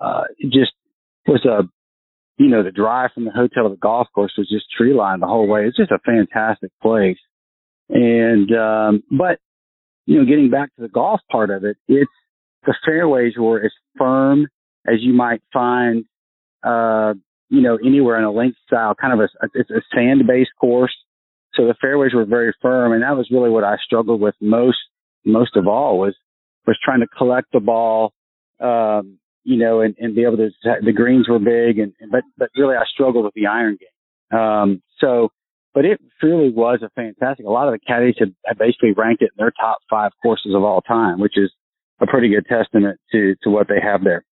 uh 0.00 0.24
just 0.42 0.72
was 1.26 1.44
a, 1.44 1.62
you 2.36 2.48
know, 2.48 2.62
the 2.62 2.70
drive 2.70 3.10
from 3.14 3.24
the 3.24 3.30
hotel 3.30 3.64
to 3.64 3.70
the 3.70 3.76
golf 3.76 4.08
course 4.14 4.32
was 4.36 4.48
just 4.48 4.66
tree 4.76 4.92
lined 4.92 5.22
the 5.22 5.26
whole 5.26 5.46
way. 5.46 5.66
It's 5.66 5.76
just 5.76 5.90
a 5.90 5.98
fantastic 6.04 6.70
place. 6.82 7.18
And, 7.88 8.50
um, 8.56 9.02
but, 9.10 9.38
you 10.06 10.18
know, 10.18 10.26
getting 10.26 10.50
back 10.50 10.74
to 10.76 10.82
the 10.82 10.88
golf 10.88 11.20
part 11.30 11.50
of 11.50 11.64
it, 11.64 11.76
it's 11.88 12.10
the 12.66 12.74
fairways 12.84 13.34
were 13.38 13.64
as 13.64 13.72
firm 13.96 14.48
as 14.86 14.96
you 15.00 15.14
might 15.14 15.42
find, 15.52 16.04
uh, 16.62 17.14
you 17.50 17.60
know, 17.62 17.78
anywhere 17.84 18.18
in 18.18 18.24
a 18.24 18.32
link 18.32 18.54
style, 18.66 18.94
kind 18.94 19.12
of 19.12 19.20
a, 19.20 19.48
it's 19.54 19.70
a 19.70 19.82
sand 19.94 20.26
based 20.26 20.50
course. 20.60 20.94
So 21.54 21.66
the 21.66 21.74
fairways 21.80 22.12
were 22.14 22.24
very 22.24 22.54
firm. 22.60 22.92
And 22.92 23.02
that 23.02 23.16
was 23.16 23.28
really 23.30 23.50
what 23.50 23.64
I 23.64 23.76
struggled 23.84 24.20
with 24.20 24.34
most, 24.40 24.78
most 25.24 25.56
of 25.56 25.66
all 25.68 25.98
was, 25.98 26.14
was 26.66 26.78
trying 26.82 27.00
to 27.00 27.06
collect 27.06 27.52
the 27.52 27.60
ball, 27.60 28.12
um, 28.60 29.18
you 29.44 29.56
know, 29.56 29.80
and, 29.80 29.94
and 29.98 30.14
be 30.14 30.24
able 30.24 30.38
to, 30.38 30.50
the 30.82 30.92
greens 30.92 31.28
were 31.28 31.38
big 31.38 31.78
and, 31.78 31.92
but, 32.10 32.22
but 32.38 32.48
really 32.56 32.76
I 32.76 32.84
struggled 32.92 33.24
with 33.24 33.34
the 33.34 33.46
iron 33.46 33.78
game. 33.78 34.38
Um, 34.38 34.82
so, 35.00 35.28
but 35.74 35.84
it 35.84 36.00
really 36.22 36.50
was 36.50 36.80
a 36.82 36.90
fantastic, 36.90 37.44
a 37.44 37.50
lot 37.50 37.68
of 37.68 37.74
the 37.74 37.80
caddies 37.84 38.14
had, 38.18 38.34
had 38.46 38.58
basically 38.58 38.92
ranked 38.96 39.22
it 39.22 39.30
in 39.36 39.42
their 39.42 39.52
top 39.60 39.78
five 39.90 40.12
courses 40.22 40.54
of 40.54 40.62
all 40.62 40.80
time, 40.80 41.20
which 41.20 41.36
is 41.36 41.52
a 42.00 42.06
pretty 42.06 42.28
good 42.28 42.46
testament 42.46 42.98
to, 43.12 43.34
to 43.42 43.50
what 43.50 43.68
they 43.68 43.80
have 43.82 44.02
there. 44.02 44.24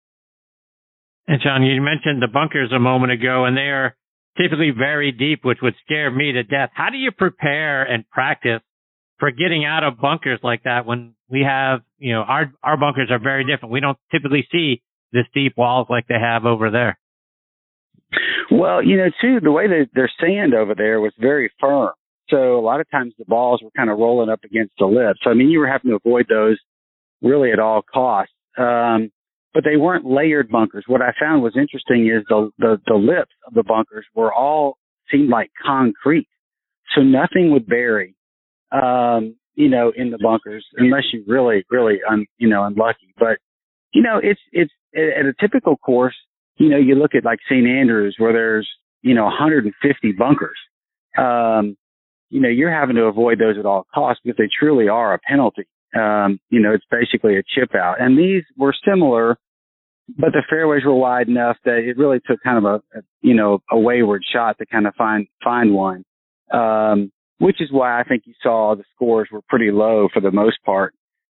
And 1.27 1.41
John, 1.41 1.63
you 1.63 1.81
mentioned 1.81 2.21
the 2.21 2.27
bunkers 2.27 2.71
a 2.71 2.79
moment 2.79 3.11
ago 3.11 3.45
and 3.45 3.57
they 3.57 3.69
are 3.69 3.95
typically 4.37 4.71
very 4.71 5.11
deep, 5.11 5.43
which 5.43 5.59
would 5.61 5.75
scare 5.85 6.09
me 6.09 6.31
to 6.31 6.43
death. 6.43 6.69
How 6.73 6.89
do 6.89 6.97
you 6.97 7.11
prepare 7.11 7.83
and 7.83 8.09
practice 8.09 8.61
for 9.19 9.31
getting 9.31 9.65
out 9.65 9.83
of 9.83 9.99
bunkers 9.99 10.39
like 10.41 10.63
that 10.63 10.85
when 10.85 11.13
we 11.31 11.41
have, 11.41 11.81
you 11.97 12.13
know, 12.13 12.21
our, 12.21 12.51
our 12.63 12.77
bunkers 12.77 13.09
are 13.09 13.19
very 13.19 13.45
different. 13.45 13.71
We 13.71 13.79
don't 13.79 13.97
typically 14.11 14.47
see 14.51 14.81
the 15.11 15.23
steep 15.29 15.53
walls 15.57 15.87
like 15.89 16.07
they 16.07 16.19
have 16.19 16.45
over 16.45 16.71
there? 16.71 16.97
Well, 18.51 18.83
you 18.83 18.97
know, 18.97 19.09
too, 19.21 19.39
the 19.41 19.51
way 19.51 19.67
that 19.67 19.89
their 19.93 20.11
sand 20.19 20.53
over 20.53 20.75
there 20.75 20.99
was 20.99 21.13
very 21.19 21.51
firm. 21.59 21.91
So 22.29 22.57
a 22.57 22.61
lot 22.61 22.79
of 22.79 22.89
times 22.89 23.13
the 23.17 23.25
balls 23.25 23.61
were 23.63 23.71
kind 23.75 23.89
of 23.89 23.97
rolling 23.97 24.29
up 24.29 24.43
against 24.43 24.73
the 24.79 24.85
lip. 24.85 25.17
So 25.23 25.29
I 25.29 25.33
mean, 25.33 25.49
you 25.49 25.59
were 25.59 25.67
having 25.67 25.91
to 25.91 25.97
avoid 25.97 26.27
those 26.29 26.59
really 27.21 27.51
at 27.51 27.59
all 27.59 27.81
costs. 27.81 28.33
Um, 28.57 29.11
but 29.53 29.63
they 29.65 29.75
weren't 29.75 30.05
layered 30.05 30.49
bunkers. 30.49 30.85
What 30.87 31.01
I 31.01 31.13
found 31.19 31.43
was 31.43 31.57
interesting 31.57 32.07
is 32.07 32.23
the, 32.29 32.51
the, 32.57 32.77
the 32.87 32.95
lips 32.95 33.33
of 33.45 33.53
the 33.53 33.63
bunkers 33.63 34.05
were 34.15 34.33
all 34.33 34.77
seemed 35.11 35.29
like 35.29 35.51
concrete. 35.61 36.27
So 36.95 37.01
nothing 37.01 37.51
would 37.51 37.67
bury, 37.67 38.15
um, 38.71 39.35
you 39.55 39.69
know, 39.69 39.91
in 39.95 40.11
the 40.11 40.17
bunkers 40.17 40.65
unless 40.77 41.03
you 41.13 41.23
really, 41.27 41.63
really, 41.69 41.99
un, 42.09 42.25
you 42.37 42.47
know, 42.47 42.63
unlucky. 42.63 43.13
But 43.17 43.37
you 43.93 44.01
know, 44.01 44.19
it's, 44.21 44.39
it's 44.51 44.71
at 44.95 45.25
a 45.25 45.33
typical 45.39 45.77
course, 45.77 46.15
you 46.57 46.69
know, 46.69 46.77
you 46.77 46.95
look 46.95 47.15
at 47.15 47.25
like 47.25 47.39
St. 47.49 47.67
Andrews 47.67 48.15
where 48.17 48.33
there's, 48.33 48.69
you 49.01 49.13
know, 49.13 49.23
150 49.23 50.11
bunkers. 50.13 50.57
Um, 51.17 51.75
you 52.29 52.39
know, 52.39 52.49
you're 52.49 52.71
having 52.71 52.95
to 52.95 53.03
avoid 53.03 53.39
those 53.39 53.57
at 53.57 53.65
all 53.65 53.85
costs 53.93 54.21
because 54.23 54.37
they 54.37 54.47
truly 54.57 54.87
are 54.87 55.13
a 55.13 55.19
penalty. 55.19 55.67
Um, 55.93 56.39
you 56.49 56.61
know, 56.61 56.71
it's 56.73 56.85
basically 56.89 57.35
a 57.37 57.43
chip 57.43 57.75
out. 57.75 57.99
And 57.99 58.17
these 58.17 58.43
were 58.57 58.73
similar, 58.87 59.37
but 60.17 60.31
the 60.31 60.43
fairways 60.49 60.85
were 60.85 60.95
wide 60.95 61.27
enough 61.27 61.57
that 61.65 61.79
it 61.79 61.97
really 61.97 62.19
took 62.25 62.39
kind 62.43 62.57
of 62.57 62.63
a, 62.63 62.75
a 62.97 63.01
you 63.21 63.33
know, 63.33 63.59
a 63.69 63.77
wayward 63.77 64.23
shot 64.31 64.57
to 64.59 64.65
kind 64.65 64.87
of 64.87 64.95
find, 64.95 65.27
find 65.43 65.73
one. 65.73 66.05
Um, 66.53 67.11
which 67.41 67.59
is 67.59 67.71
why 67.71 67.99
I 67.99 68.03
think 68.03 68.23
you 68.27 68.35
saw 68.43 68.75
the 68.75 68.83
scores 68.93 69.27
were 69.31 69.41
pretty 69.49 69.71
low 69.71 70.07
for 70.13 70.21
the 70.21 70.29
most 70.29 70.57
part. 70.63 70.93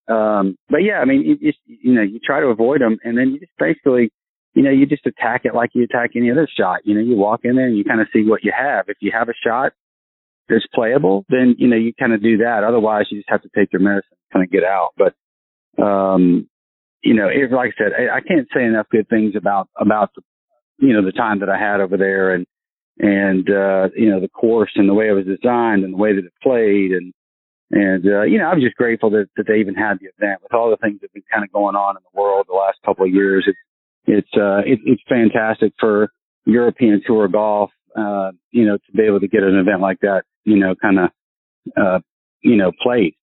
Um, 0.09 0.57
but 0.69 0.79
yeah, 0.79 0.99
I 0.99 1.05
mean, 1.05 1.21
you 1.21 1.37
just, 1.37 1.59
you 1.65 1.93
know, 1.93 2.01
you 2.01 2.19
try 2.19 2.41
to 2.41 2.47
avoid 2.47 2.81
them 2.81 2.97
and 3.05 3.17
then 3.17 3.29
you 3.29 3.39
just 3.39 3.53
basically, 3.57 4.11
you 4.53 4.63
know, 4.63 4.69
you 4.69 4.85
just 4.85 5.05
attack 5.05 5.45
it 5.45 5.55
like 5.55 5.69
you 5.73 5.83
attack 5.83 6.11
any 6.17 6.29
other 6.29 6.45
shot. 6.59 6.81
You 6.83 6.95
know, 6.95 6.99
you 6.99 7.15
walk 7.15 7.41
in 7.45 7.55
there 7.55 7.67
and 7.67 7.77
you 7.77 7.85
kind 7.85 8.01
of 8.01 8.07
see 8.11 8.23
what 8.25 8.43
you 8.43 8.51
have. 8.51 8.89
If 8.89 8.97
you 8.99 9.11
have 9.17 9.29
a 9.29 9.33
shot 9.47 9.71
that's 10.49 10.67
playable, 10.75 11.23
then, 11.29 11.55
you 11.57 11.69
know, 11.69 11.77
you 11.77 11.93
kind 11.97 12.11
of 12.11 12.21
do 12.21 12.35
that. 12.39 12.65
Otherwise, 12.67 13.05
you 13.09 13.19
just 13.19 13.29
have 13.29 13.43
to 13.43 13.49
take 13.55 13.71
your 13.71 13.81
medicine 13.81 14.11
and 14.11 14.33
kind 14.33 14.43
of 14.43 14.51
get 14.51 14.65
out. 14.65 14.89
But, 14.97 15.81
um, 15.81 16.49
you 17.01 17.13
know, 17.13 17.29
it, 17.29 17.49
like 17.49 17.75
I 17.79 17.81
said, 17.81 17.91
I, 17.97 18.17
I 18.17 18.19
can't 18.19 18.47
say 18.53 18.65
enough 18.65 18.87
good 18.91 19.07
things 19.07 19.35
about, 19.37 19.69
about 19.79 20.09
the, 20.17 20.21
you 20.79 20.93
know, 20.93 21.05
the 21.05 21.13
time 21.13 21.39
that 21.39 21.49
I 21.49 21.57
had 21.57 21.79
over 21.79 21.95
there 21.95 22.33
and, 22.33 22.45
and, 22.99 23.49
uh, 23.49 23.89
you 23.95 24.09
know, 24.09 24.19
the 24.19 24.29
course 24.29 24.71
and 24.75 24.87
the 24.87 24.93
way 24.93 25.09
it 25.09 25.13
was 25.13 25.25
designed 25.25 25.83
and 25.83 25.93
the 25.93 25.97
way 25.97 26.13
that 26.15 26.25
it 26.25 26.33
played 26.41 26.91
and, 26.91 27.13
and, 27.71 28.05
uh, 28.05 28.21
you 28.21 28.37
know, 28.37 28.45
I'm 28.45 28.61
just 28.61 28.75
grateful 28.75 29.09
that, 29.11 29.29
that 29.35 29.47
they 29.47 29.55
even 29.55 29.73
had 29.73 29.97
the 29.99 30.09
event 30.15 30.43
with 30.43 30.53
all 30.53 30.69
the 30.69 30.77
things 30.77 30.99
that 31.01 31.07
have 31.07 31.13
been 31.13 31.23
kind 31.31 31.43
of 31.43 31.51
going 31.51 31.75
on 31.75 31.97
in 31.97 32.03
the 32.03 32.19
world 32.19 32.45
the 32.47 32.53
last 32.53 32.77
couple 32.85 33.05
of 33.05 33.11
years. 33.11 33.45
It's, 33.47 33.57
it's, 34.05 34.37
uh, 34.37 34.59
it, 34.59 34.79
it's 34.85 35.01
fantastic 35.09 35.73
for 35.79 36.09
European 36.45 37.01
tour 37.05 37.27
golf, 37.27 37.71
uh, 37.97 38.31
you 38.51 38.65
know, 38.65 38.77
to 38.77 38.91
be 38.95 39.03
able 39.03 39.21
to 39.21 39.27
get 39.27 39.41
an 39.41 39.55
event 39.55 39.81
like 39.81 39.99
that, 40.01 40.23
you 40.43 40.57
know, 40.57 40.75
kind 40.75 40.99
of, 40.99 41.09
uh, 41.75 41.99
you 42.41 42.57
know, 42.57 42.71
played. 42.83 43.15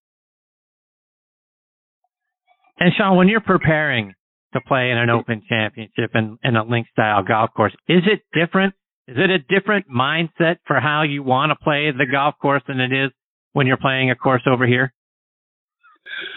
And 2.81 2.93
Shaun, 2.97 3.17
when 3.17 3.29
you're 3.29 3.41
preparing 3.41 4.15
to 4.55 4.61
play 4.67 4.91
in 4.91 4.99
an 4.99 5.11
open 5.11 5.43
championship 5.49 6.11
and 6.15 6.39
in 6.43 6.57
a 6.57 6.65
link 6.65 6.89
style 6.91 7.23
golf 7.23 7.51
course, 7.55 7.75
is 7.87 8.03
it 8.07 8.23
different? 8.33 8.75
Is 9.11 9.17
it 9.19 9.29
a 9.29 9.39
different 9.41 9.87
mindset 9.91 10.59
for 10.69 10.79
how 10.79 11.03
you 11.03 11.25
want 11.25 11.51
to 11.51 11.57
play 11.57 11.91
the 11.91 12.07
golf 12.07 12.37
course 12.41 12.63
than 12.69 12.79
it 12.79 12.93
is 12.93 13.11
when 13.55 13.67
you're 13.67 13.77
playing 13.77 14.09
a 14.09 14.15
course 14.15 14.43
over 14.47 14.69
here? 14.69 14.93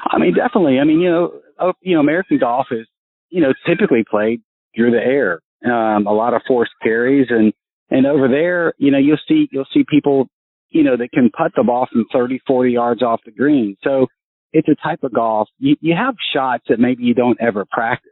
I 0.09 0.17
mean, 0.17 0.33
definitely. 0.33 0.79
I 0.79 0.83
mean, 0.83 0.99
you 0.99 1.11
know, 1.11 1.73
you 1.81 1.93
know, 1.93 1.99
American 1.99 2.39
golf 2.39 2.67
is, 2.71 2.87
you 3.29 3.41
know, 3.41 3.53
typically 3.67 4.03
played 4.09 4.41
through 4.75 4.89
the 4.89 4.97
air. 4.97 5.39
Um, 5.63 6.07
a 6.07 6.13
lot 6.13 6.33
of 6.33 6.41
forced 6.47 6.71
carries 6.81 7.27
and, 7.29 7.53
and 7.91 8.07
over 8.07 8.27
there, 8.27 8.73
you 8.79 8.89
know, 8.89 8.97
you'll 8.97 9.17
see, 9.27 9.47
you'll 9.51 9.67
see 9.71 9.85
people, 9.87 10.27
you 10.71 10.83
know, 10.83 10.97
that 10.97 11.11
can 11.11 11.29
putt 11.29 11.51
the 11.55 11.61
ball 11.61 11.87
from 11.91 12.05
30, 12.11 12.41
40 12.47 12.71
yards 12.71 13.03
off 13.03 13.21
the 13.23 13.31
green. 13.31 13.77
So 13.83 14.07
it's 14.51 14.67
a 14.67 14.75
type 14.81 15.03
of 15.03 15.13
golf. 15.13 15.47
You, 15.59 15.75
you 15.79 15.93
have 15.95 16.15
shots 16.33 16.63
that 16.69 16.79
maybe 16.79 17.03
you 17.03 17.13
don't 17.13 17.39
ever 17.39 17.65
practice. 17.69 18.09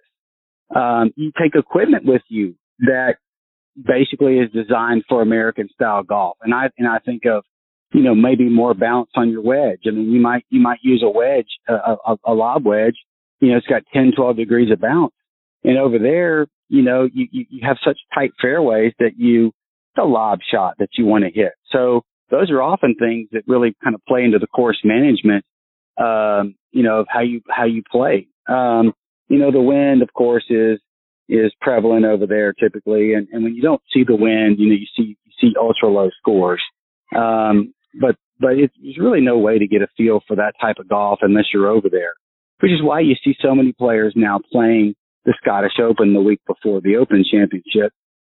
Um, 0.75 1.11
you 1.15 1.31
take 1.41 1.55
equipment 1.55 2.05
with 2.05 2.21
you 2.29 2.53
that 2.81 3.15
basically 3.75 4.39
is 4.39 4.51
designed 4.51 5.03
for 5.07 5.21
American 5.21 5.69
style 5.73 6.03
golf. 6.03 6.37
And 6.41 6.53
I, 6.53 6.69
and 6.77 6.87
I 6.87 6.99
think 6.99 7.23
of, 7.25 7.43
you 7.93 8.03
know, 8.03 8.15
maybe 8.15 8.49
more 8.49 8.73
bounce 8.73 9.09
on 9.15 9.29
your 9.29 9.41
wedge. 9.41 9.81
I 9.87 9.91
mean, 9.91 10.11
you 10.11 10.21
might, 10.21 10.45
you 10.49 10.61
might 10.61 10.79
use 10.81 11.03
a 11.05 11.09
wedge, 11.09 11.47
a, 11.67 11.73
a, 11.73 12.15
a 12.27 12.33
lob 12.33 12.65
wedge, 12.65 12.95
you 13.41 13.49
know, 13.51 13.57
it's 13.57 13.67
got 13.67 13.83
10, 13.93 14.13
12 14.15 14.37
degrees 14.37 14.71
of 14.71 14.79
bounce. 14.79 15.13
And 15.63 15.77
over 15.77 15.99
there, 15.99 16.47
you 16.69 16.81
know, 16.81 17.07
you, 17.11 17.27
you, 17.31 17.45
you 17.49 17.67
have 17.67 17.77
such 17.83 17.99
tight 18.13 18.31
fairways 18.41 18.93
that 18.99 19.11
you, 19.17 19.51
the 19.95 20.03
lob 20.03 20.39
shot 20.49 20.75
that 20.79 20.89
you 20.97 21.05
want 21.05 21.25
to 21.25 21.31
hit. 21.31 21.51
So 21.71 22.03
those 22.29 22.49
are 22.49 22.61
often 22.61 22.95
things 22.97 23.27
that 23.33 23.43
really 23.45 23.75
kind 23.83 23.93
of 23.93 24.01
play 24.07 24.23
into 24.23 24.39
the 24.39 24.47
course 24.47 24.79
management, 24.83 25.43
um, 25.97 26.55
you 26.71 26.83
know, 26.83 27.01
of 27.01 27.07
how 27.09 27.21
you, 27.21 27.41
how 27.49 27.65
you 27.65 27.83
play. 27.91 28.27
Um, 28.47 28.93
you 29.27 29.37
know, 29.37 29.51
the 29.51 29.61
wind, 29.61 30.01
of 30.01 30.13
course, 30.13 30.45
is, 30.49 30.79
is 31.31 31.53
prevalent 31.61 32.03
over 32.03 32.27
there 32.27 32.51
typically. 32.51 33.13
And, 33.13 33.25
and 33.31 33.43
when 33.43 33.55
you 33.55 33.61
don't 33.61 33.81
see 33.93 34.03
the 34.05 34.15
wind, 34.15 34.59
you 34.59 34.67
know, 34.67 34.75
you 34.75 34.87
see, 34.95 35.17
you 35.23 35.31
see 35.39 35.53
ultra 35.57 35.87
low 35.87 36.09
scores. 36.19 36.61
Um, 37.15 37.73
but, 37.99 38.17
but 38.37 38.59
it's, 38.59 38.73
there's 38.83 38.97
really 38.99 39.21
no 39.21 39.37
way 39.37 39.57
to 39.57 39.65
get 39.65 39.81
a 39.81 39.87
feel 39.95 40.19
for 40.27 40.35
that 40.35 40.53
type 40.59 40.75
of 40.77 40.89
golf 40.89 41.19
unless 41.21 41.45
you're 41.53 41.69
over 41.69 41.87
there, 41.89 42.13
which 42.59 42.71
is 42.71 42.83
why 42.83 42.99
you 42.99 43.15
see 43.23 43.33
so 43.41 43.55
many 43.55 43.71
players 43.71 44.13
now 44.15 44.41
playing 44.51 44.93
the 45.23 45.33
Scottish 45.41 45.79
Open 45.81 46.13
the 46.13 46.21
week 46.21 46.41
before 46.45 46.81
the 46.81 46.97
Open 46.97 47.23
Championship, 47.23 47.93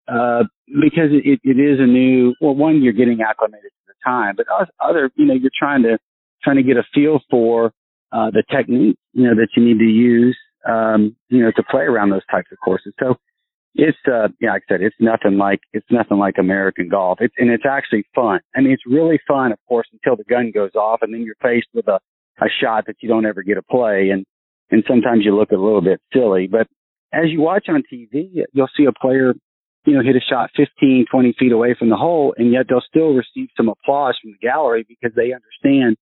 uh, 0.08 0.44
because 0.68 1.12
it, 1.12 1.40
it 1.44 1.60
is 1.60 1.80
a 1.80 1.88
new, 1.88 2.34
well, 2.40 2.56
one, 2.56 2.82
you're 2.82 2.94
getting 2.94 3.22
acclimated 3.22 3.72
to 3.72 3.88
the 3.88 3.94
time, 4.06 4.36
but 4.38 4.46
other, 4.80 5.12
you 5.16 5.26
know, 5.26 5.34
you're 5.34 5.52
trying 5.58 5.84
to, 5.84 5.98
trying 6.44 6.58
to 6.58 6.64
get 6.64 6.78
a 6.78 6.84
feel 6.94 7.20
for, 7.30 7.74
uh, 8.12 8.30
the 8.32 8.44
technique, 8.50 8.98
you 9.14 9.24
know, 9.24 9.36
that 9.36 9.50
you 9.58 9.66
need 9.66 9.80
to 9.80 9.84
use, 9.84 10.38
um, 10.66 11.16
you 11.30 11.44
know, 11.44 11.52
to 11.56 11.64
play 11.70 11.84
around 11.84 12.10
those 12.10 12.26
types 12.30 12.48
of 12.52 12.58
courses. 12.64 12.94
So 13.00 13.16
it's, 13.76 13.98
uh, 14.08 14.30
yeah, 14.40 14.54
like 14.54 14.64
I 14.70 14.74
said, 14.74 14.82
it's 14.82 14.96
nothing 15.00 15.38
like, 15.38 15.60
it's 15.74 15.86
nothing 15.92 16.18
like 16.18 16.36
American 16.40 16.90
golf. 16.90 17.20
It's, 17.22 17.34
and 17.38 17.50
it's 17.50 17.66
actually 17.70 18.06
fun. 18.16 18.40
I 18.56 18.62
mean, 18.62 18.72
it's 18.72 18.84
really 18.88 19.20
fun, 19.28 19.52
of 19.52 19.60
course, 19.68 19.88
until 19.92 20.16
the 20.16 20.24
gun 20.24 20.52
goes 20.54 20.76
off 20.76 21.00
and 21.02 21.14
then 21.14 21.22
you're 21.22 21.36
faced 21.42 21.68
with 21.74 21.88
a, 21.88 22.00
a 22.42 22.48
shot 22.62 22.86
that 22.88 22.96
you 23.02 23.10
don't 23.10 23.26
ever 23.26 23.44
get 23.44 23.56
to 23.56 23.64
play. 23.64 24.10
And, 24.12 24.26
and 24.72 24.84
sometimes 24.88 25.24
you 25.24 25.36
look 25.36 25.52
a 25.52 25.56
little 25.56 25.82
bit 25.82 26.02
silly. 26.14 26.48
But 26.48 26.68
as 27.14 27.26
you 27.30 27.42
watch 27.42 27.66
on 27.70 27.84
TV, 27.92 28.44
you'll 28.54 28.70
see 28.76 28.86
a 28.86 28.92
player, 28.94 29.34
you 29.86 29.94
know, 29.94 30.02
hit 30.02 30.16
a 30.16 30.22
shot 30.28 30.50
15, 30.56 31.06
20 31.12 31.36
feet 31.38 31.52
away 31.52 31.76
from 31.78 31.90
the 31.90 31.96
hole, 31.96 32.34
and 32.38 32.52
yet 32.52 32.66
they'll 32.68 32.82
still 32.88 33.14
receive 33.14 33.50
some 33.56 33.70
applause 33.70 34.18
from 34.22 34.32
the 34.32 34.48
gallery 34.48 34.86
because 34.88 35.16
they 35.16 35.32
understand, 35.34 35.98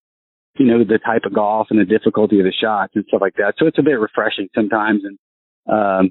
you 0.56 0.66
know, 0.66 0.84
the 0.84 0.98
type 0.98 1.22
of 1.24 1.34
golf 1.34 1.68
and 1.70 1.80
the 1.80 1.84
difficulty 1.84 2.38
of 2.38 2.44
the 2.44 2.52
shots 2.52 2.92
and 2.94 3.04
stuff 3.08 3.20
like 3.20 3.34
that. 3.36 3.54
So 3.58 3.66
it's 3.66 3.78
a 3.78 3.82
bit 3.82 3.98
refreshing 3.98 4.48
sometimes, 4.54 5.02
and 5.04 5.18
um, 5.66 6.10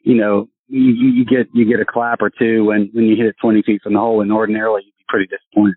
you 0.00 0.16
know, 0.16 0.48
you, 0.68 0.92
you 0.92 1.24
get 1.24 1.48
you 1.52 1.64
get 1.66 1.80
a 1.80 1.84
clap 1.84 2.20
or 2.22 2.30
two 2.30 2.64
when 2.64 2.90
when 2.92 3.04
you 3.04 3.16
hit 3.16 3.26
it 3.26 3.36
20 3.40 3.62
feet 3.62 3.82
from 3.82 3.94
the 3.94 3.98
hole, 3.98 4.20
and 4.20 4.32
ordinarily 4.32 4.82
you'd 4.84 4.96
be 4.96 5.04
pretty 5.08 5.26
disappointed. 5.26 5.74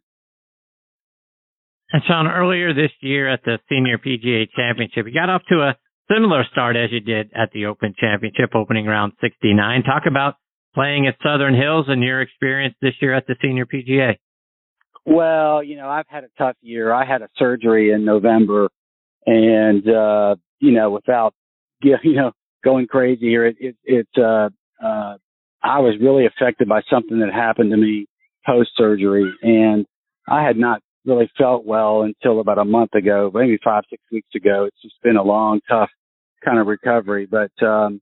And 1.92 2.04
Shaun, 2.06 2.27
earlier 2.27 2.74
this 2.74 2.92
year 3.01 3.32
at 3.32 3.44
the 3.46 3.60
Senior 3.70 3.98
PGA 3.98 4.48
Championship, 4.54 5.06
you 5.08 5.13
got 5.13 5.30
off 5.30 5.42
to 5.50 5.62
a 5.62 5.77
similar 6.13 6.44
start 6.51 6.75
as 6.75 6.92
you 6.92 7.00
did 7.00 7.32
at 7.34 7.51
the 7.54 7.66
Open 7.66 7.94
Championship, 7.98 8.54
opening 8.56 8.86
round 8.86 9.13
69. 9.22 9.84
Talk 9.84 10.04
about 10.06 10.36
playing 10.75 11.08
at 11.08 11.16
Southern 11.24 11.56
Hills 11.56 11.86
and 11.88 12.04
your 12.04 12.22
experience 12.22 12.75
this 12.82 12.94
year 13.01 13.13
at 13.13 13.25
the 13.25 13.36
Senior 13.42 13.66
PGA. 13.66 14.18
Well, 15.08 15.64
you 15.64 15.78
know, 15.78 15.88
I've 15.88 16.08
had 16.10 16.26
a 16.26 16.30
tough 16.38 16.58
year. 16.62 16.92
I 16.92 17.06
had 17.06 17.22
a 17.22 17.30
surgery 17.38 17.92
in 17.92 18.04
November, 18.04 18.68
and 19.26 19.88
uh, 19.88 20.36
you 20.60 20.74
know, 20.74 20.92
without 20.92 21.34
you 21.82 21.98
know 22.04 22.34
going 22.64 22.88
crazy 22.88 23.28
here, 23.28 23.46
it 23.46 23.56
it, 23.58 23.76
it 23.86 24.08
uh, 24.18 24.50
uh, 24.86 25.16
I 25.64 25.80
was 25.80 25.96
really 26.02 26.26
affected 26.26 26.68
by 26.68 26.82
something 26.90 27.20
that 27.20 27.34
happened 27.34 27.72
to 27.72 27.78
me 27.78 28.08
post 28.46 28.72
surgery, 28.76 29.32
and 29.42 29.86
I 30.28 30.44
had 30.44 30.58
not 30.58 30.82
really 31.06 31.32
felt 31.38 31.66
well 31.66 32.02
until 32.02 32.42
about 32.42 32.58
a 32.58 32.66
month 32.66 32.94
ago, 32.94 33.32
maybe 33.34 33.58
five, 33.64 33.84
six 33.90 34.04
weeks 34.12 34.36
ago. 34.36 34.66
It's 34.66 34.82
just 34.82 35.02
been 35.04 35.16
a 35.16 35.24
long, 35.24 35.62
tough 35.70 35.90
kind 36.44 36.60
of 36.60 36.68
recovery. 36.68 37.28
But 37.32 37.52
um, 37.66 38.02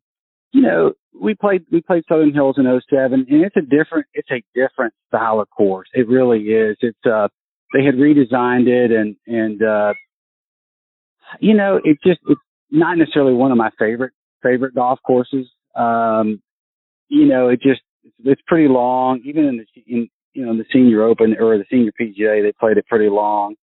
you 0.55 0.61
know, 0.61 0.93
we 1.19 1.35
played 1.35 1.65
we 1.69 1.81
played 1.81 2.03
Southern 2.07 2.33
Hills 2.33 2.55
in 2.57 2.63
07 2.63 3.25
and 3.29 3.43
it's 3.43 3.57
a 3.57 3.61
different 3.61 4.05
it's 4.13 4.29
a 4.31 4.41
different 4.53 4.93
style 5.09 5.41
of 5.41 5.49
course. 5.49 5.89
It 5.93 6.07
really 6.07 6.43
is. 6.43 6.77
It's 6.79 7.05
uh 7.05 7.27
they 7.73 7.83
had 7.83 7.95
redesigned 7.95 8.67
it 8.67 8.91
and 8.91 9.17
and 9.27 9.61
uh 9.61 9.93
you 11.41 11.55
know, 11.55 11.81
it 11.83 11.97
just 12.05 12.21
it's 12.29 12.39
not 12.71 12.97
necessarily 12.97 13.33
one 13.33 13.51
of 13.51 13.57
my 13.57 13.69
favorite 13.77 14.13
favorite 14.41 14.73
golf 14.75 14.99
courses. 15.05 15.45
Um 15.75 16.41
you 17.09 17.25
know, 17.25 17.49
it 17.49 17.61
just 17.61 17.81
it's, 18.23 18.41
pretty 18.47 18.69
long. 18.69 19.21
Even 19.25 19.45
in 19.45 19.57
the 19.57 19.65
in 19.87 20.07
you 20.33 20.45
know, 20.45 20.51
in 20.51 20.57
the 20.57 20.65
senior 20.71 21.03
open 21.03 21.35
or 21.37 21.57
the 21.57 21.65
senior 21.69 21.91
PGA, 21.99 22.41
they 22.41 22.53
played 22.57 22.77
it 22.77 22.87
pretty 22.87 23.09
long. 23.09 23.55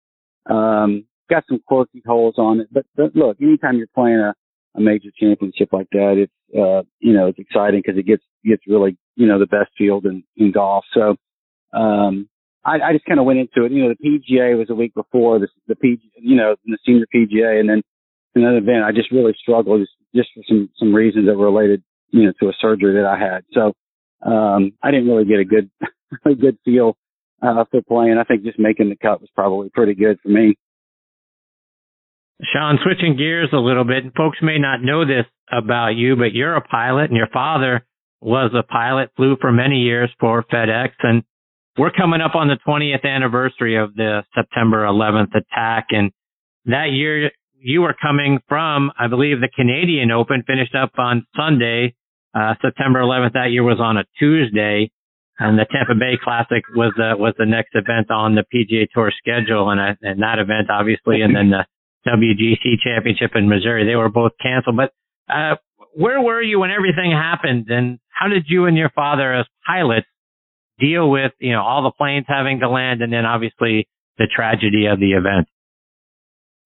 Um, 0.50 1.06
got 1.30 1.46
some 1.48 1.62
quirky 1.66 2.02
holes 2.06 2.36
on 2.38 2.60
it, 2.60 2.68
but, 2.72 2.86
but 2.96 3.16
look, 3.16 3.38
anytime 3.42 3.78
you're 3.78 3.88
playing 3.94 4.20
a, 4.20 4.34
a 4.76 4.82
major 4.82 5.10
championship 5.18 5.70
like 5.72 5.88
that, 5.92 6.16
it's, 6.18 6.34
uh, 6.58 6.84
you 7.00 7.14
know, 7.14 7.28
it's 7.28 7.40
exciting 7.40 7.82
because 7.86 7.98
it 7.98 8.06
gets, 8.06 8.24
gets 8.44 8.64
really, 8.68 8.98
you 9.16 9.28
know, 9.28 9.40
the 9.40 9.46
best 9.46 9.72
field 9.78 10.06
in, 10.06 10.24
in 10.38 10.52
golf. 10.52 10.86
So, 10.94 11.16
um, 11.74 12.28
I, 12.64 12.76
I 12.76 12.94
just 12.94 13.06
kind 13.06 13.20
of 13.20 13.26
went 13.26 13.40
into 13.40 13.66
it. 13.66 13.72
You 13.72 13.84
know, 13.84 13.94
the 13.94 14.20
PGA 14.20 14.58
was 14.58 14.70
a 14.70 14.76
week 14.76 14.94
before 14.94 15.40
the, 15.40 15.48
the 15.68 15.76
PG, 15.76 16.02
you 16.18 16.36
know, 16.36 16.56
the 16.66 16.78
senior 16.86 17.06
PGA 17.14 17.60
and 17.60 17.70
then 17.70 17.82
another 18.36 18.58
event. 18.58 18.84
I 18.84 18.92
just 18.92 19.12
really 19.12 19.34
struggled 19.42 19.82
just, 19.82 19.94
just 20.16 20.30
for 20.36 20.44
some, 20.48 20.70
some 20.78 20.94
reasons 20.94 21.28
that 21.28 21.38
were 21.38 21.46
related, 21.52 21.84
you 22.10 22.26
know, 22.26 22.34
to 22.40 22.50
a 22.50 22.54
surgery 22.60 22.94
that 22.94 23.06
I 23.06 23.18
had. 23.18 23.44
So, 23.54 23.74
um, 24.30 24.74
I 24.84 24.92
didn't 24.92 25.08
really 25.08 25.26
get 25.26 25.40
a 25.40 25.46
good, 25.46 25.72
a 26.26 26.36
good 26.36 26.58
feel 26.64 26.98
uh, 27.42 27.64
for 27.72 27.82
playing. 27.82 28.18
I 28.20 28.24
think 28.24 28.44
just 28.44 28.60
making 28.60 28.90
the 28.90 28.96
cut 28.96 29.22
was 29.22 29.30
probably 29.34 29.70
pretty 29.70 29.96
good 29.96 30.20
for 30.22 30.30
me. 30.30 30.56
Shaun, 32.44 32.80
switching 32.84 33.18
gears 33.18 33.50
a 33.54 33.58
little 33.58 33.84
bit, 33.84 34.04
folks 34.16 34.40
may 34.42 34.58
not 34.58 34.82
know 34.82 35.06
this 35.06 35.26
about 35.52 35.96
you, 35.96 36.16
but 36.16 36.34
you're 36.34 36.56
a 36.56 36.62
pilot 36.62 37.06
and 37.06 37.18
your 37.18 37.28
father 37.32 37.86
was 38.20 38.52
a 38.58 38.64
pilot, 38.64 39.10
flew 39.16 39.36
for 39.40 39.52
many 39.52 39.78
years 39.78 40.10
for 40.20 40.44
FedEx, 40.44 40.90
and 41.02 41.24
we're 41.78 41.92
coming 41.92 42.22
up 42.22 42.36
on 42.36 42.48
the 42.48 42.58
20th 42.68 43.06
anniversary 43.06 43.78
of 43.78 43.96
the 43.96 44.24
September 44.36 44.84
11th 44.86 45.34
attack. 45.36 45.88
And 45.90 46.12
that 46.66 46.92
year 46.92 47.32
you 47.58 47.82
were 47.82 47.96
coming 48.00 48.40
from, 48.48 48.92
I 49.00 49.08
believe, 49.08 49.40
the 49.40 49.50
Canadian 49.56 50.12
Open 50.12 50.44
finished 50.46 50.76
up 50.76 50.92
on 50.98 51.26
Sunday. 51.36 51.96
Uh, 52.36 52.56
September 52.62 53.00
11th 53.02 53.34
that 53.34 53.52
year 53.52 53.64
was 53.64 53.80
on 53.80 53.98
a 53.98 54.04
Tuesday 54.20 54.92
and 55.42 55.58
the 55.58 55.66
Tampa 55.66 55.96
Bay 55.96 56.22
Classic 56.22 56.64
was 56.76 56.94
the 56.96 57.18
was 57.18 57.34
the 57.38 57.48
next 57.48 57.74
event 57.74 58.12
on 58.12 58.36
the 58.36 58.46
PGA 58.54 58.88
Tour 58.94 59.12
schedule, 59.18 59.72
and 59.72 59.82
uh, 59.82 59.96
and 60.02 60.22
that 60.22 60.38
event 60.38 60.70
obviously, 60.70 61.22
and 61.22 61.36
then 61.36 61.50
the 61.50 61.66
WGC 62.08 62.80
Championship 62.84 63.32
in 63.36 63.50
Missouri, 63.50 63.86
they 63.86 63.96
were 63.96 64.10
both 64.10 64.32
canceled. 64.42 64.78
But 64.78 64.92
uh, 65.32 65.56
where 65.94 66.22
were 66.22 66.42
you 66.42 66.60
when 66.60 66.72
everything 66.72 67.12
happened, 67.12 67.68
and 67.70 68.00
how 68.10 68.28
did 68.28 68.46
you 68.48 68.66
and 68.66 68.78
your 68.78 68.90
father, 68.90 69.34
as 69.34 69.46
pilots, 69.66 70.08
deal 70.80 71.10
with 71.10 71.32
you 71.40 71.52
know 71.52 71.62
all 71.62 71.84
the 71.84 71.92
planes 71.92 72.26
having 72.28 72.60
to 72.60 72.70
land, 72.70 73.02
and 73.02 73.14
then 73.14 73.26
obviously 73.26 73.88
the 74.18 74.28
tragedy 74.34 74.86
of 74.86 75.00
the 75.00 75.14
event? 75.14 75.48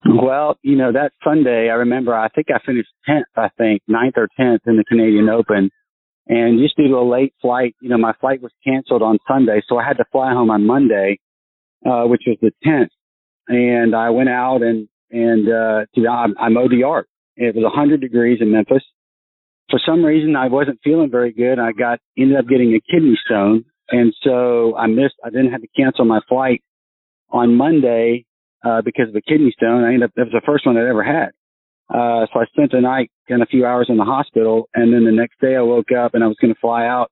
Well, 0.06 0.58
you 0.62 0.76
know 0.76 0.92
that 0.92 1.14
Sunday, 1.24 1.70
I 1.70 1.76
remember. 1.76 2.14
I 2.14 2.30
think 2.30 2.48
I 2.50 2.60
finished 2.66 2.90
tenth. 3.06 3.26
I 3.36 3.50
think 3.58 3.82
ninth 3.88 4.16
or 4.18 4.30
tenth 4.38 4.62
in 4.68 4.78
the 4.78 4.84
Canadian 4.84 5.30
Open 5.30 5.72
and 6.28 6.60
just 6.60 6.76
due 6.76 6.88
to 6.88 6.96
a 6.96 7.08
late 7.08 7.34
flight, 7.42 7.76
you 7.82 7.90
know, 7.90 7.98
my 7.98 8.14
flight 8.20 8.42
was 8.42 8.52
canceled 8.64 9.04
on 9.04 9.20
Sunday, 9.28 9.62
so 9.68 9.78
I 9.78 9.86
had 9.86 9.98
to 9.98 10.06
fly 10.12 10.34
home 10.34 10.50
on 10.50 10.66
Monday, 10.66 11.20
uh, 11.86 12.04
which 12.06 12.24
was 12.26 12.38
the 12.42 12.52
10th. 12.66 12.90
And 13.48 13.96
I 13.96 14.10
went 14.10 14.30
out 14.30 14.64
and, 14.64 14.88
and, 15.12 15.48
uh, 15.48 15.86
to, 15.96 16.08
I, 16.08 16.26
I 16.40 16.50
mowed 16.50 16.72
the 16.72 16.78
yard. 16.78 17.06
It 17.38 17.56
was 17.56 17.64
100 17.64 18.02
degrees 18.02 18.40
in 18.42 18.52
Memphis. 18.52 18.84
For 19.70 19.80
some 19.86 20.04
reason, 20.04 20.36
I 20.36 20.48
wasn't 20.48 20.80
feeling 20.84 21.12
very 21.12 21.34
good. 21.34 21.60
I 21.60 21.72
got, 21.72 22.00
ended 22.18 22.38
up 22.38 22.48
getting 22.48 22.74
a 22.74 22.92
kidney 22.92 23.18
stone. 23.26 23.66
And 23.90 24.14
so 24.24 24.76
I 24.76 24.88
missed, 24.88 25.16
I 25.24 25.30
didn't 25.30 25.52
have 25.52 25.62
to 25.62 25.68
cancel 25.76 26.06
my 26.06 26.20
flight 26.28 26.64
on 27.30 27.56
Monday, 27.56 28.26
uh, 28.64 28.82
because 28.82 29.10
of 29.10 29.16
a 29.16 29.22
kidney 29.22 29.54
stone. 29.56 29.84
I 29.84 29.94
ended 29.94 30.04
up, 30.04 30.12
that 30.16 30.26
was 30.26 30.34
the 30.34 30.42
first 30.46 30.66
one 30.66 30.78
I'd 30.78 30.88
ever 30.88 31.04
had. 31.04 31.30
Uh, 31.90 32.26
so 32.34 32.40
I 32.40 32.46
spent 32.46 32.72
the 32.72 32.82
night 32.82 33.12
and 33.30 33.44
a 33.44 33.46
few 33.46 33.66
hours 33.66 33.88
in 33.90 33.98
the 33.98 34.04
hospital, 34.04 34.70
and 34.74 34.92
then 34.94 35.06
the 35.06 35.12
next 35.12 35.40
day 35.40 35.56
I 35.56 35.62
woke 35.62 35.92
up 35.92 36.16
and 36.16 36.24
I 36.24 36.28
was 36.28 36.38
going 36.42 36.54
to 36.54 36.60
fly 36.60 36.86
out, 36.86 37.12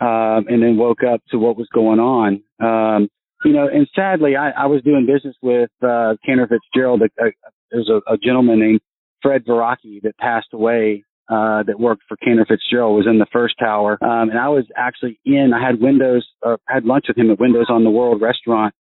um, 0.00 0.46
and 0.48 0.62
then 0.62 0.76
woke 0.76 1.02
up 1.02 1.20
to 1.30 1.38
what 1.38 1.56
was 1.56 1.68
going 1.74 2.00
on. 2.00 2.42
Um, 2.60 3.08
you 3.44 3.52
know, 3.52 3.68
and 3.72 3.86
sadly, 3.94 4.36
I, 4.36 4.50
I 4.50 4.66
was 4.66 4.82
doing 4.82 5.06
business 5.06 5.36
with 5.42 5.70
uh, 5.82 6.14
Cantor 6.24 6.48
Fitzgerald. 6.48 7.02
Uh, 7.02 7.24
there's 7.70 7.88
a, 7.88 8.12
a 8.12 8.16
gentleman 8.16 8.58
named 8.60 8.80
Fred 9.22 9.44
Veraki 9.44 10.02
that 10.02 10.16
passed 10.18 10.48
away 10.52 11.04
uh, 11.28 11.62
that 11.64 11.78
worked 11.78 12.02
for 12.08 12.16
Cantor 12.16 12.46
Fitzgerald 12.48 12.96
was 12.96 13.06
in 13.06 13.18
the 13.18 13.26
first 13.32 13.54
tower. 13.58 13.98
Um, 14.02 14.30
and 14.30 14.38
I 14.38 14.48
was 14.48 14.64
actually 14.76 15.20
in, 15.24 15.52
I 15.54 15.64
had 15.64 15.80
Windows, 15.80 16.26
uh, 16.44 16.56
had 16.66 16.84
lunch 16.84 17.04
with 17.08 17.18
him 17.18 17.30
at 17.30 17.38
Windows 17.38 17.66
on 17.68 17.84
the 17.84 17.90
World 17.90 18.22
restaurant, 18.22 18.74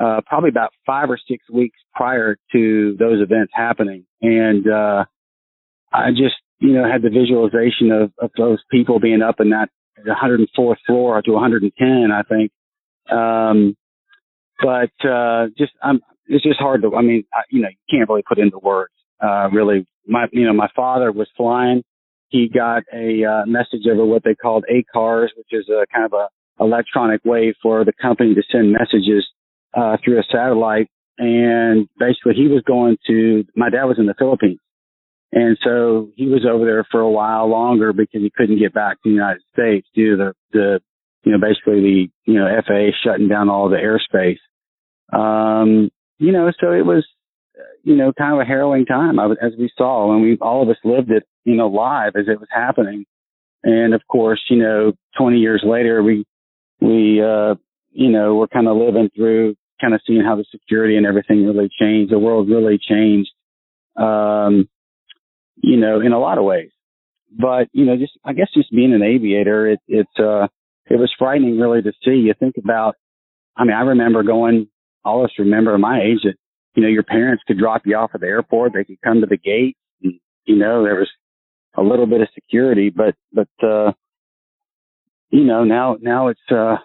uh, 0.00 0.20
probably 0.26 0.50
about 0.50 0.70
five 0.86 1.10
or 1.10 1.18
six 1.28 1.44
weeks 1.50 1.78
prior 1.94 2.36
to 2.52 2.96
those 2.98 3.20
events 3.20 3.52
happening. 3.52 4.06
And, 4.22 4.70
uh, 4.70 5.04
I 5.92 6.10
just, 6.10 6.36
you 6.60 6.72
know, 6.72 6.88
had 6.88 7.02
the 7.02 7.10
visualization 7.10 7.90
of, 7.90 8.12
of 8.18 8.30
those 8.36 8.58
people 8.70 9.00
being 9.00 9.22
up 9.22 9.40
in 9.40 9.50
that 9.50 9.68
104th 10.06 10.76
floor 10.86 11.20
to 11.22 11.32
110, 11.32 12.10
I 12.12 12.22
think. 12.22 12.52
Um, 13.10 13.76
but, 14.60 15.08
uh, 15.08 15.46
just, 15.56 15.72
I'm, 15.82 16.00
it's 16.26 16.44
just 16.44 16.60
hard 16.60 16.82
to, 16.82 16.94
I 16.94 17.02
mean, 17.02 17.24
I, 17.32 17.40
you 17.50 17.62
know, 17.62 17.68
you 17.68 17.98
can't 17.98 18.08
really 18.08 18.24
put 18.26 18.38
into 18.38 18.58
words, 18.58 18.92
uh, 19.22 19.48
really 19.50 19.86
my, 20.08 20.26
you 20.32 20.46
know, 20.46 20.52
my 20.52 20.68
father 20.74 21.12
was 21.12 21.28
flying. 21.36 21.82
He 22.30 22.48
got 22.48 22.82
a 22.92 23.24
uh, 23.24 23.46
message 23.46 23.86
over 23.90 24.04
what 24.04 24.24
they 24.24 24.34
called 24.34 24.64
ACARS, 24.70 25.28
which 25.36 25.48
is 25.52 25.68
a 25.68 25.86
kind 25.92 26.04
of 26.04 26.12
a 26.12 26.28
electronic 26.60 27.24
way 27.24 27.54
for 27.62 27.84
the 27.84 27.92
company 28.00 28.34
to 28.34 28.42
send 28.50 28.72
messages 28.72 29.26
uh, 29.76 29.96
through 30.04 30.18
a 30.18 30.22
satellite. 30.30 30.88
And 31.18 31.88
basically, 31.98 32.34
he 32.34 32.48
was 32.48 32.62
going 32.66 32.96
to. 33.06 33.44
My 33.56 33.70
dad 33.70 33.84
was 33.84 33.98
in 33.98 34.06
the 34.06 34.14
Philippines, 34.18 34.60
and 35.32 35.58
so 35.64 36.10
he 36.16 36.26
was 36.26 36.46
over 36.48 36.64
there 36.64 36.86
for 36.90 37.00
a 37.00 37.10
while 37.10 37.48
longer 37.48 37.92
because 37.92 38.22
he 38.22 38.30
couldn't 38.34 38.60
get 38.60 38.72
back 38.72 39.02
to 39.02 39.08
the 39.08 39.14
United 39.14 39.42
States 39.52 39.88
due 39.94 40.16
to 40.16 40.16
the, 40.16 40.32
the 40.52 40.80
you 41.24 41.32
know, 41.32 41.38
basically 41.38 41.80
the, 41.80 42.06
you 42.24 42.34
know, 42.34 42.46
FAA 42.66 42.96
shutting 43.04 43.26
down 43.26 43.48
all 43.48 43.68
the 43.68 43.76
airspace. 43.76 44.38
Um, 45.12 45.90
you 46.18 46.32
know, 46.32 46.50
so 46.60 46.72
it 46.72 46.84
was, 46.84 47.06
you 47.82 47.96
know, 47.96 48.12
kind 48.16 48.34
of 48.34 48.40
a 48.40 48.44
harrowing 48.44 48.86
time 48.86 49.18
I 49.18 49.26
was, 49.26 49.38
as 49.42 49.52
we 49.58 49.70
saw, 49.76 50.12
and 50.12 50.22
we 50.22 50.36
all 50.40 50.62
of 50.62 50.68
us 50.68 50.76
lived 50.84 51.10
it, 51.10 51.24
you 51.44 51.54
know, 51.54 51.68
live 51.68 52.12
as 52.16 52.26
it 52.28 52.38
was 52.38 52.48
happening. 52.50 53.04
And 53.62 53.94
of 53.94 54.02
course, 54.08 54.40
you 54.50 54.56
know, 54.56 54.92
20 55.18 55.38
years 55.38 55.62
later, 55.66 56.02
we 56.02 56.24
we 56.80 57.22
uh, 57.22 57.54
you 57.90 58.10
know 58.10 58.36
we're 58.36 58.48
kind 58.48 58.68
of 58.68 58.76
living 58.76 59.10
through, 59.14 59.56
kind 59.80 59.94
of 59.94 60.00
seeing 60.06 60.22
how 60.22 60.36
the 60.36 60.44
security 60.50 60.96
and 60.96 61.06
everything 61.06 61.44
really 61.44 61.68
changed. 61.80 62.12
The 62.12 62.18
world 62.18 62.48
really 62.48 62.78
changed, 62.78 63.30
um, 63.96 64.68
you 65.56 65.76
know, 65.76 66.00
in 66.00 66.12
a 66.12 66.20
lot 66.20 66.38
of 66.38 66.44
ways. 66.44 66.70
But 67.36 67.68
you 67.72 67.84
know, 67.84 67.96
just 67.96 68.12
I 68.24 68.32
guess 68.32 68.48
just 68.54 68.70
being 68.70 68.94
an 68.94 69.02
aviator, 69.02 69.68
it 69.68 69.80
it 69.88 70.08
uh, 70.18 70.48
it 70.86 70.98
was 70.98 71.12
frightening 71.18 71.58
really 71.58 71.82
to 71.82 71.92
see. 72.04 72.12
You 72.12 72.34
think 72.38 72.56
about, 72.56 72.94
I 73.56 73.64
mean, 73.64 73.76
I 73.76 73.82
remember 73.82 74.22
going. 74.22 74.68
Us 75.08 75.30
remember 75.38 75.76
my 75.78 76.00
age 76.00 76.20
that 76.24 76.34
you 76.78 76.84
know, 76.84 76.90
your 76.90 77.02
parents 77.02 77.42
could 77.44 77.58
drop 77.58 77.82
you 77.86 77.96
off 77.96 78.12
at 78.14 78.20
the 78.20 78.28
airport. 78.28 78.72
They 78.72 78.84
could 78.84 79.00
come 79.02 79.20
to 79.20 79.26
the 79.26 79.36
gate. 79.36 79.76
And, 80.00 80.20
you 80.44 80.54
know, 80.54 80.84
there 80.84 80.94
was 80.94 81.08
a 81.76 81.82
little 81.82 82.06
bit 82.06 82.20
of 82.20 82.28
security, 82.34 82.88
but, 82.88 83.16
but, 83.32 83.48
uh, 83.66 83.90
you 85.30 85.42
know, 85.42 85.64
now, 85.64 85.96
now 86.00 86.28
it's, 86.28 86.40
uh, 86.52 86.76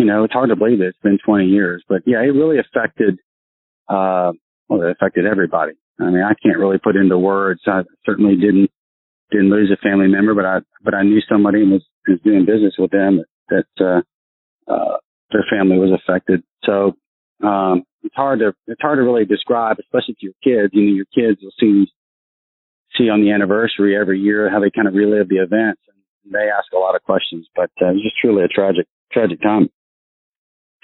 you 0.00 0.04
know, 0.04 0.24
it's 0.24 0.32
hard 0.32 0.48
to 0.48 0.56
believe 0.56 0.80
it. 0.80 0.88
It's 0.88 0.98
been 1.00 1.18
20 1.24 1.46
years, 1.46 1.84
but 1.88 2.02
yeah, 2.06 2.22
it 2.22 2.34
really 2.34 2.58
affected, 2.58 3.20
uh, 3.88 4.32
well, 4.68 4.82
it 4.82 4.90
affected 4.90 5.26
everybody. 5.26 5.74
I 6.00 6.06
mean, 6.06 6.24
I 6.24 6.34
can't 6.42 6.58
really 6.58 6.78
put 6.78 6.96
into 6.96 7.16
words. 7.16 7.60
I 7.68 7.82
certainly 8.04 8.34
didn't, 8.34 8.72
didn't 9.30 9.50
lose 9.50 9.70
a 9.70 9.76
family 9.76 10.08
member, 10.08 10.34
but 10.34 10.44
I, 10.44 10.58
but 10.82 10.94
I 10.94 11.04
knew 11.04 11.20
somebody 11.28 11.62
and 11.62 11.70
was, 11.70 11.84
was 12.08 12.18
doing 12.24 12.46
business 12.46 12.74
with 12.76 12.90
them 12.90 13.22
that, 13.48 13.64
that, 13.78 13.84
uh, 13.86 14.72
uh, 14.72 14.96
their 15.30 15.44
family 15.48 15.78
was 15.78 15.96
affected. 15.96 16.42
So, 16.64 16.96
um, 17.42 17.82
it's 18.02 18.14
hard 18.14 18.40
to 18.40 18.52
it's 18.66 18.80
hard 18.80 18.98
to 18.98 19.02
really 19.02 19.24
describe, 19.24 19.76
especially 19.80 20.14
to 20.20 20.26
your 20.26 20.38
kids. 20.42 20.72
You 20.74 20.82
know, 20.84 20.94
your 20.94 21.06
kids 21.06 21.40
will 21.42 21.54
see 21.58 21.90
see 22.96 23.08
on 23.08 23.22
the 23.22 23.32
anniversary 23.32 23.96
every 23.96 24.20
year 24.20 24.50
how 24.50 24.60
they 24.60 24.70
kind 24.70 24.86
of 24.86 24.94
relive 24.94 25.28
the 25.28 25.42
events, 25.42 25.80
and 25.88 26.32
they 26.32 26.50
ask 26.50 26.72
a 26.72 26.78
lot 26.78 26.94
of 26.94 27.02
questions. 27.02 27.46
But 27.56 27.70
uh, 27.82 27.90
it's 27.90 28.02
just 28.02 28.16
truly 28.20 28.44
a 28.44 28.48
tragic 28.48 28.86
tragic 29.12 29.42
time. 29.42 29.68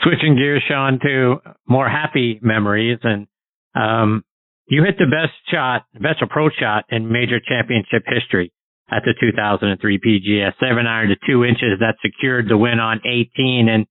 Switching 0.00 0.34
gears, 0.34 0.62
Shaun, 0.66 0.98
to 1.02 1.36
more 1.68 1.88
happy 1.88 2.40
memories, 2.42 2.98
and 3.02 3.26
um, 3.74 4.24
you 4.66 4.82
hit 4.82 4.96
the 4.98 5.10
best 5.10 5.34
shot, 5.52 5.84
best 5.94 6.22
approach 6.22 6.54
shot 6.58 6.84
in 6.88 7.12
major 7.12 7.38
championship 7.38 8.02
history 8.06 8.52
at 8.90 9.02
the 9.04 9.14
2003 9.20 9.98
PGA, 9.98 10.52
seven 10.58 10.86
iron 10.86 11.08
to 11.08 11.16
two 11.26 11.44
inches 11.44 11.78
that 11.80 11.96
secured 12.02 12.46
the 12.48 12.56
win 12.56 12.80
on 12.80 13.00
18. 13.04 13.68
And 13.68 13.86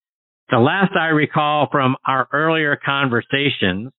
the 0.49 0.57
last 0.57 0.93
I 0.99 1.07
recall 1.07 1.67
from 1.71 1.95
our 2.05 2.27
earlier 2.33 2.77
conversations, 2.83 3.91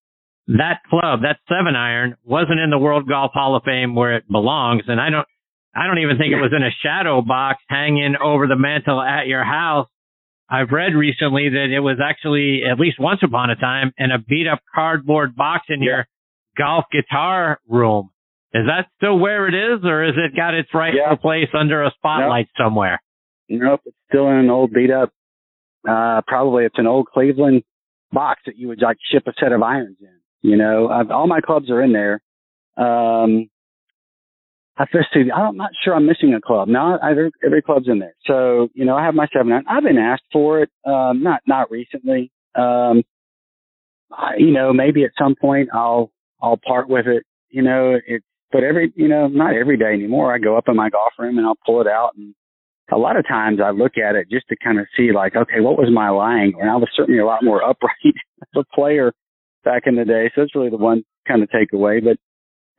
that 0.49 0.81
club, 0.89 1.21
that 1.23 1.39
seven 1.49 1.77
iron, 1.77 2.17
wasn't 2.25 2.61
in 2.61 2.71
the 2.71 2.79
World 2.79 3.09
Golf 3.09 3.33
Hall 3.35 3.57
of 3.57 3.63
Fame 3.65 3.95
where 3.95 4.17
it 4.17 4.25
belongs. 4.31 4.83
And 4.89 5.01
I 5.01 5.11
don't, 5.11 5.27
I 5.75 5.87
don't 5.87 5.99
even 5.99 6.19
think 6.19 6.33
it 6.33 6.43
was 6.43 6.53
in 6.55 6.63
a 6.63 6.75
shadow 6.83 7.23
box 7.23 7.63
hanging 7.69 8.17
over 8.23 8.47
the 8.47 8.57
mantle 8.57 9.01
at 9.01 9.27
your 9.27 9.45
house. 9.45 9.89
I've 10.49 10.73
read 10.73 10.95
recently 10.95 11.49
that 11.51 11.69
it 11.73 11.79
was 11.79 11.99
actually 12.03 12.63
at 12.69 12.81
least 12.81 12.99
once 12.99 13.21
upon 13.23 13.51
a 13.51 13.57
time 13.57 13.93
in 13.99 14.11
a 14.11 14.19
beat 14.19 14.49
up 14.49 14.61
cardboard 14.75 15.37
box 15.37 15.67
in 15.69 15.81
your 15.81 16.07
golf 16.59 16.87
guitar 16.91 17.61
room. 17.69 18.11
Is 18.53 18.67
that 18.67 18.89
still 18.97 19.17
where 19.17 19.47
it 19.47 19.55
is 19.55 19.85
or 19.85 20.05
has 20.05 20.17
it 20.17 20.37
got 20.37 20.55
its 20.55 20.69
rightful 20.75 21.01
yeah. 21.09 21.15
place 21.15 21.49
under 21.57 21.85
a 21.85 21.93
spotlight 21.97 22.49
nope. 22.59 22.67
somewhere? 22.67 23.01
Nope. 23.49 23.83
It's 23.87 23.97
still 24.09 24.29
in 24.29 24.37
an 24.37 24.51
old 24.51 24.73
beat 24.73 24.91
up 24.91 25.13
uh, 25.88 26.21
probably 26.27 26.64
it's 26.64 26.79
an 26.79 26.87
old 26.87 27.07
Cleveland 27.07 27.62
box 28.12 28.43
that 28.47 28.57
you 28.57 28.69
would 28.69 28.83
like 28.83 28.99
ship 29.11 29.25
a 29.27 29.33
set 29.40 29.53
of 29.53 29.62
irons 29.62 29.97
in. 30.01 30.51
You 30.51 30.57
know, 30.57 30.88
I've, 30.88 31.11
all 31.11 31.27
my 31.27 31.40
clubs 31.40 31.71
are 31.71 31.83
in 31.83 31.93
there. 31.93 32.21
Um, 32.77 33.49
I 34.77 34.87
first 34.90 35.09
see, 35.12 35.31
I'm 35.31 35.57
not 35.57 35.73
sure 35.85 35.95
I'm 35.95 36.07
missing 36.07 36.33
a 36.33 36.40
club. 36.40 36.69
No, 36.69 36.99
every, 37.03 37.31
every 37.45 37.61
club's 37.61 37.88
in 37.88 37.99
there. 37.99 38.14
So, 38.27 38.69
you 38.75 38.85
know, 38.87 38.97
I 38.97 39.05
have 39.05 39.14
my 39.14 39.27
seven 39.33 39.51
nine. 39.51 39.64
I've 39.69 39.83
been 39.83 39.99
asked 39.99 40.25
for 40.33 40.61
it. 40.62 40.71
Um, 40.87 41.23
not, 41.23 41.43
not 41.47 41.71
recently. 41.71 42.33
Um, 42.55 43.03
I, 44.11 44.37
you 44.38 44.53
know, 44.53 44.73
maybe 44.73 45.05
at 45.05 45.11
some 45.19 45.35
point 45.35 45.69
I'll, 45.75 46.11
I'll 46.40 46.57
part 46.57 46.88
with 46.88 47.07
it. 47.07 47.25
You 47.51 47.62
know, 47.62 47.99
it, 48.07 48.23
but 48.51 48.64
every, 48.64 48.93
you 48.97 49.09
know, 49.09 49.29
not 49.29 49.55
every 49.55 49.77
day 49.77 49.93
anymore. 49.93 50.35
I 50.35 50.38
go 50.38 50.57
up 50.57 50.69
in 50.69 50.77
my 50.77 50.88
golf 50.88 51.12
room 51.19 51.37
and 51.37 51.47
I'll 51.47 51.59
pull 51.66 51.81
it 51.83 51.87
out 51.87 52.12
and 52.16 52.35
a 52.92 52.98
lot 52.98 53.16
of 53.16 53.26
times 53.26 53.61
I 53.64 53.70
look 53.70 53.92
at 53.96 54.16
it 54.16 54.29
just 54.31 54.48
to 54.48 54.57
kind 54.62 54.79
of 54.81 54.87
see 54.96 55.12
like, 55.14 55.37
okay, 55.37 55.61
what 55.61 55.79
was 55.79 55.90
my 55.92 56.11
lying? 56.11 56.55
And 56.61 56.70
I 56.70 56.76
was 56.76 56.88
certainly 56.94 57.20
a 57.20 57.26
lot 57.26 57.44
more 57.44 57.62
upright 57.68 57.94
as 58.05 58.48
a 58.57 58.64
player 58.74 59.12
back 59.64 59.85
in 59.87 59.96
the 59.96 60.05
day. 60.05 60.31
So 60.35 60.42
it's 60.42 60.55
really 60.55 60.70
the 60.70 60.76
one 60.76 61.05
kind 61.26 61.42
of 61.42 61.48
takeaway, 61.50 62.03
but 62.03 62.16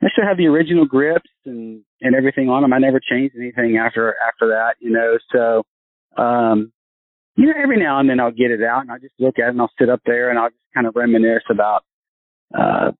I 0.02 0.08
still 0.10 0.26
have 0.26 0.36
the 0.36 0.48
original 0.48 0.84
grips 0.84 1.30
and, 1.46 1.82
and 2.00 2.14
everything 2.14 2.48
on 2.48 2.62
them. 2.62 2.72
I 2.72 2.78
never 2.78 3.00
changed 3.00 3.36
anything 3.38 3.76
after, 3.76 4.14
after 4.26 4.48
that, 4.48 4.74
you 4.80 4.90
know, 4.90 5.16
so, 5.32 5.62
um, 6.20 6.72
you 7.36 7.46
know, 7.46 7.54
every 7.62 7.78
now 7.78 8.00
and 8.00 8.10
then 8.10 8.20
I'll 8.20 8.32
get 8.32 8.50
it 8.50 8.62
out 8.62 8.82
and 8.82 8.90
I'll 8.90 8.98
just 8.98 9.14
look 9.18 9.38
at 9.38 9.46
it 9.46 9.50
and 9.50 9.60
I'll 9.60 9.70
sit 9.78 9.88
up 9.88 10.00
there 10.04 10.28
and 10.28 10.38
I'll 10.38 10.50
just 10.50 10.74
kind 10.74 10.86
of 10.86 10.96
reminisce 10.96 11.44
about, 11.48 11.84
uh, 12.52 12.90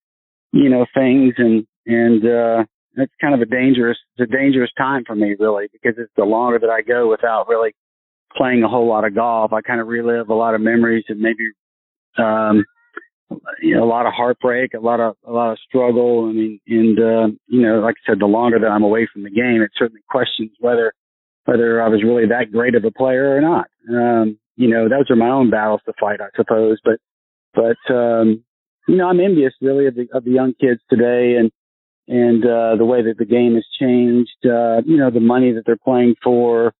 you 0.53 0.71
know, 0.71 0.87
things 0.95 1.35
and, 1.39 1.67
and, 1.87 2.25
uh, 2.25 2.65
it's 2.97 3.13
kind 3.21 3.35
of 3.35 3.41
a 3.41 3.47
dangerous, 3.47 3.99
it's 4.17 4.31
a 4.31 4.37
dangerous 4.37 4.71
time 4.77 5.05
for 5.07 5.15
me 5.15 5.35
really 5.39 5.67
because 5.73 5.99
it's 5.99 6.13
the 6.17 6.25
longer 6.25 6.59
that 6.59 6.71
I 6.71 6.83
go 6.83 7.09
without 7.09 7.49
really 7.49 7.75
playing 8.37 8.63
a 8.63 8.69
whole 8.69 8.89
lot 8.89 9.05
of 9.05 9.15
golf. 9.15 9.53
I 9.53 9.61
kind 9.61 9.81
of 9.81 9.87
relive 9.87 10.29
a 10.29 10.35
lot 10.35 10.55
of 10.55 10.61
memories 10.61 11.05
and 11.09 11.21
maybe, 11.21 11.51
um, 12.19 12.65
you 13.63 13.75
know, 13.75 13.85
a 13.85 13.89
lot 13.89 14.07
of 14.07 14.13
heartbreak, 14.13 14.75
a 14.75 14.81
lot 14.81 15.01
of, 15.01 15.17
a 15.27 15.33
lot 15.33 15.53
of 15.53 15.59
struggle. 15.67 16.29
I 16.29 16.33
mean, 16.33 16.61
and, 16.67 16.99
uh, 16.99 17.27
you 17.47 17.63
know, 17.63 17.81
like 17.81 17.97
I 18.07 18.13
said, 18.13 18.21
the 18.21 18.27
longer 18.27 18.59
that 18.59 18.71
I'm 18.71 18.83
away 18.83 19.09
from 19.11 19.23
the 19.23 19.31
game, 19.31 19.63
it 19.63 19.71
certainly 19.77 20.03
questions 20.11 20.51
whether, 20.61 20.93
whether 21.47 21.83
I 21.83 21.89
was 21.89 22.03
really 22.05 22.27
that 22.27 22.53
great 22.53 22.75
of 22.75 22.85
a 22.85 22.91
player 22.91 23.35
or 23.35 23.41
not. 23.41 23.69
Um, 23.89 24.39
you 24.57 24.69
know, 24.69 24.89
those 24.89 25.11
are 25.11 25.17
my 25.17 25.31
own 25.31 25.49
battles 25.51 25.81
to 25.87 25.95
fight, 25.99 26.21
I 26.21 26.29
suppose, 26.37 26.79
but, 26.85 26.99
but, 27.55 27.95
um, 27.95 28.45
you 28.87 28.97
know, 28.97 29.09
I'm 29.09 29.21
envious 29.21 29.55
really 29.63 29.87
of 29.87 29.95
the, 29.95 30.09
of 30.13 30.25
the 30.25 30.33
young 30.33 30.53
kids 30.61 30.81
today 30.91 31.37
and, 31.39 31.51
and 32.09 32.45
uh, 32.45 32.77
the 32.77 32.85
way 32.85 33.03
that 33.03 33.19
the 33.19 33.25
game 33.25 33.55
has 33.55 33.65
changed. 33.79 34.31
Uh, 34.45 34.83
you 34.85 34.97
know, 34.97 35.11
the 35.11 35.21
money 35.21 35.53
that 35.53 35.65
they're 35.67 35.77
playing 35.77 36.15
for. 36.23 36.73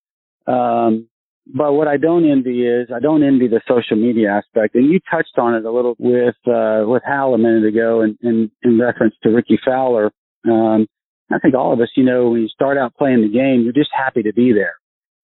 Um, 0.47 1.09
but 1.47 1.73
what 1.73 1.89
I 1.89 1.97
don't 1.97 2.29
envy 2.29 2.67
is 2.67 2.89
I 2.95 3.01
don't 3.01 3.23
envy 3.23 3.49
the 3.49 3.61
social 3.67 3.97
media 3.97 4.31
aspect. 4.31 4.75
And 4.75 4.91
you 4.91 5.01
touched 5.11 5.39
on 5.39 5.55
it 5.55 5.65
a 5.65 5.73
little 5.73 5.97
with 5.99 6.37
uh, 6.47 6.85
with 6.87 7.03
Hal 7.05 7.35
a 7.35 7.39
minute 7.39 7.67
ago, 7.67 8.03
in, 8.03 8.17
in, 8.23 8.51
in 8.63 8.81
reference 8.81 9.15
to 9.23 9.31
Rickie 9.31 9.59
Fowler. 9.65 10.13
Um, 10.49 10.87
I 11.33 11.39
think 11.39 11.55
all 11.55 11.73
of 11.73 11.81
us, 11.81 11.89
you 11.97 12.05
know, 12.05 12.31
when 12.31 12.43
you 12.43 12.49
start 12.49 12.77
out 12.79 12.95
playing 12.97 13.23
the 13.23 13.29
game, 13.29 13.63
you're 13.63 13.73
just 13.73 13.91
happy 13.97 14.23
to 14.23 14.33
be 14.33 14.53
there. 14.53 14.75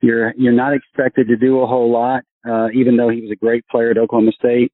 You're 0.00 0.32
you're 0.36 0.52
not 0.52 0.74
expected 0.74 1.28
to 1.28 1.36
do 1.36 1.60
a 1.60 1.66
whole 1.66 1.92
lot, 1.92 2.22
uh, 2.48 2.68
even 2.74 2.96
though 2.96 3.08
he 3.10 3.20
was 3.20 3.30
a 3.32 3.36
great 3.36 3.66
player 3.68 3.90
at 3.90 3.98
Oklahoma 3.98 4.32
State 4.32 4.72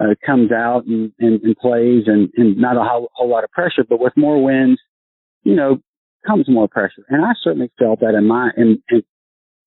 uh, 0.00 0.14
comes 0.24 0.50
out 0.52 0.84
and, 0.86 1.12
and, 1.18 1.42
and 1.42 1.56
plays 1.56 2.04
and, 2.06 2.30
and 2.36 2.56
not 2.56 2.76
a 2.76 2.82
whole, 2.82 3.10
whole 3.14 3.30
lot 3.30 3.44
of 3.44 3.50
pressure, 3.50 3.84
but 3.88 4.00
with 4.00 4.12
more 4.16 4.42
wins, 4.42 4.80
you 5.44 5.54
know, 5.54 5.78
comes 6.26 6.48
more 6.48 6.68
pressure. 6.68 7.04
And 7.08 7.24
I 7.24 7.32
certainly 7.42 7.70
felt 7.78 8.00
that 8.00 8.14
in 8.16 8.26
my, 8.26 8.50
in, 8.56 8.82
in 8.88 9.02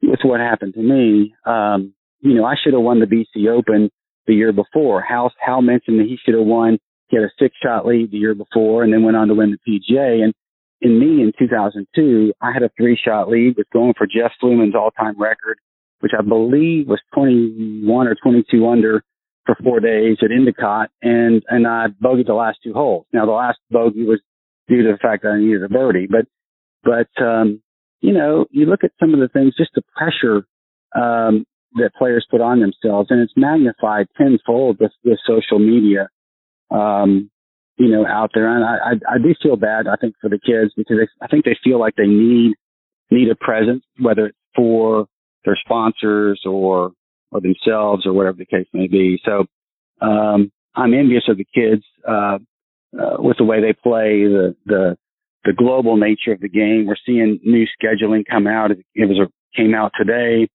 with 0.02 0.20
what 0.24 0.40
happened 0.40 0.74
to 0.76 0.82
me. 0.82 1.34
Um, 1.46 1.94
you 2.22 2.34
know, 2.34 2.46
I 2.46 2.56
should 2.62 2.74
have 2.74 2.82
won 2.82 3.00
the 3.00 3.06
BC 3.06 3.50
Open 3.50 3.90
the 4.28 4.34
year 4.34 4.52
before. 4.52 5.02
Hal, 5.02 5.32
Hal 5.40 5.62
mentioned 5.62 6.00
that 6.00 6.08
he 6.08 6.18
should 6.24 6.36
have 6.36 6.46
won. 6.46 6.80
He 7.08 7.18
had 7.18 7.26
a 7.26 7.30
six 7.40 7.56
shot 7.62 7.86
lead 7.86 8.12
the 8.12 8.18
year 8.18 8.34
before 8.34 8.84
and 8.84 8.92
then 8.92 9.04
went 9.04 9.18
on 9.18 9.28
to 9.28 9.36
win 9.36 9.56
the 9.56 9.82
PGA. 9.94 10.24
And 10.24 10.34
in 10.82 11.00
me 11.00 11.22
in 11.22 11.34
2002, 11.38 12.34
I 12.42 12.52
had 12.52 12.64
a 12.64 12.72
three 12.78 13.00
shot 13.02 13.30
lead 13.30 13.56
with 13.58 13.70
going 13.72 13.94
for 13.98 14.08
Jeff 14.08 14.32
Sluman's 14.42 14.76
all 14.76 14.92
time 14.92 15.20
record, 15.20 15.58
which 16.00 16.14
I 16.18 16.22
believe 16.22 16.88
was 16.88 17.02
21 17.14 18.08
or 18.08 18.16
22 18.22 18.68
under 18.68 19.04
for 19.46 19.56
four 19.64 19.80
days 19.80 20.18
at 20.24 20.32
Endicott. 20.32 20.90
And, 21.02 21.44
and 21.48 21.68
I 21.68 21.88
bogeyed 22.04 22.28
the 22.28 22.34
last 22.34 22.60
two 22.64 22.74
holes. 22.74 23.06
Now 23.14 23.26
the 23.26 23.32
last 23.32 23.60
bogey 23.70 24.04
was 24.04 24.22
due 24.68 24.84
to 24.84 24.92
the 24.94 24.98
fact 24.98 25.24
that 25.24 25.30
I 25.30 25.40
needed 25.40 25.64
a 25.64 25.70
birdie, 25.70 26.08
but, 26.10 26.26
but, 26.84 27.24
um, 27.24 27.62
you 28.02 28.14
know, 28.14 28.46
you 28.52 28.66
look 28.66 28.84
at 28.84 28.92
some 29.00 29.14
of 29.14 29.20
the 29.20 29.30
things, 29.30 29.56
just 29.58 29.72
the 29.76 29.82
pressure, 29.96 30.46
um, 30.96 31.46
that 31.76 31.92
players 31.98 32.26
put 32.30 32.42
on 32.42 32.60
themselves 32.60 33.10
and 33.12 33.22
it's 33.22 33.34
magnified 33.36 34.08
tenfold 34.18 34.78
with, 34.80 34.92
with 35.04 35.20
social 35.28 35.60
media. 35.60 36.10
Um, 36.72 37.30
you 37.78 37.90
know, 37.90 38.06
out 38.08 38.32
there. 38.34 38.48
And 38.56 38.64
I, 38.64 38.76
I, 38.76 39.16
I 39.16 39.18
do 39.18 39.36
feel 39.42 39.58
bad, 39.58 39.88
I 39.88 39.96
think, 39.98 40.16
for 40.22 40.30
the 40.30 40.40
kids 40.40 40.74
because 40.78 40.98
I 41.22 41.28
think 41.28 41.46
they 41.46 41.58
feel 41.64 41.80
like 41.80 41.96
they 41.96 42.08
need, 42.08 42.54
need 43.12 43.30
a 43.30 43.36
presence, 43.36 43.84
whether 44.00 44.28
it's 44.28 44.38
for 44.56 45.08
their 45.44 45.58
sponsors 45.64 46.42
or, 46.46 46.92
or 47.36 47.41
themselves 47.41 48.06
or 48.06 48.13
whatever 48.13 48.38
the 48.38 48.45
case 48.45 48.67
may 48.74 48.88
be. 48.88 49.19
So, 49.26 49.45
um, 50.02 50.52
I'm 50.76 50.93
envious 50.93 51.24
of 51.30 51.38
the 51.38 51.45
kids, 51.45 51.84
uh, 52.08 52.39
uh, 53.00 53.17
with 53.19 53.38
the 53.38 53.43
way 53.43 53.62
they 53.62 53.74
play, 53.74 54.24
the, 54.24 54.56
the, 54.65 54.98
the 55.43 55.54
global 55.54 55.98
nature 55.98 56.32
of 56.34 56.41
the 56.41 56.50
game. 56.50 56.86
We're 56.86 56.95
seeing 57.06 57.39
new 57.43 57.65
scheduling 57.82 58.24
come 58.30 58.48
out. 58.48 58.71
It 58.71 59.06
was 59.06 59.19
a, 59.19 59.32
came 59.56 59.74
out 59.74 59.91
today. 59.98 60.50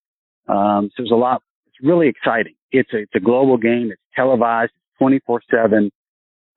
Um, 0.48 0.90
so 0.90 1.02
there's 1.02 1.10
a 1.10 1.16
lot. 1.16 1.42
It's 1.66 1.76
really 1.82 2.08
exciting. 2.08 2.54
It's 2.72 2.92
a, 2.92 2.98
it's 2.98 3.14
a 3.14 3.20
global 3.20 3.56
game. 3.56 3.90
It's 3.92 4.02
televised 4.14 4.72
24 4.98 5.42
seven. 5.50 5.90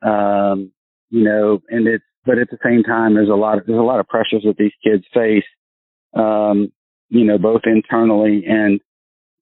Um, 0.02 0.72
you 1.10 1.24
know, 1.24 1.60
and 1.70 1.88
it's, 1.88 2.04
but 2.26 2.38
at 2.38 2.50
the 2.50 2.58
same 2.64 2.84
time, 2.84 3.14
there's 3.14 3.30
a 3.30 3.36
lot 3.36 3.58
of, 3.58 3.66
there's 3.66 3.80
a 3.80 3.84
lot 3.84 4.00
of 4.00 4.08
pressures 4.08 4.44
that 4.46 4.58
these 4.58 4.72
kids 4.84 5.04
face, 5.14 5.44
um, 6.14 6.72
you 7.10 7.26
know, 7.26 7.38
both 7.38 7.62
internally 7.66 8.46
and, 8.48 8.80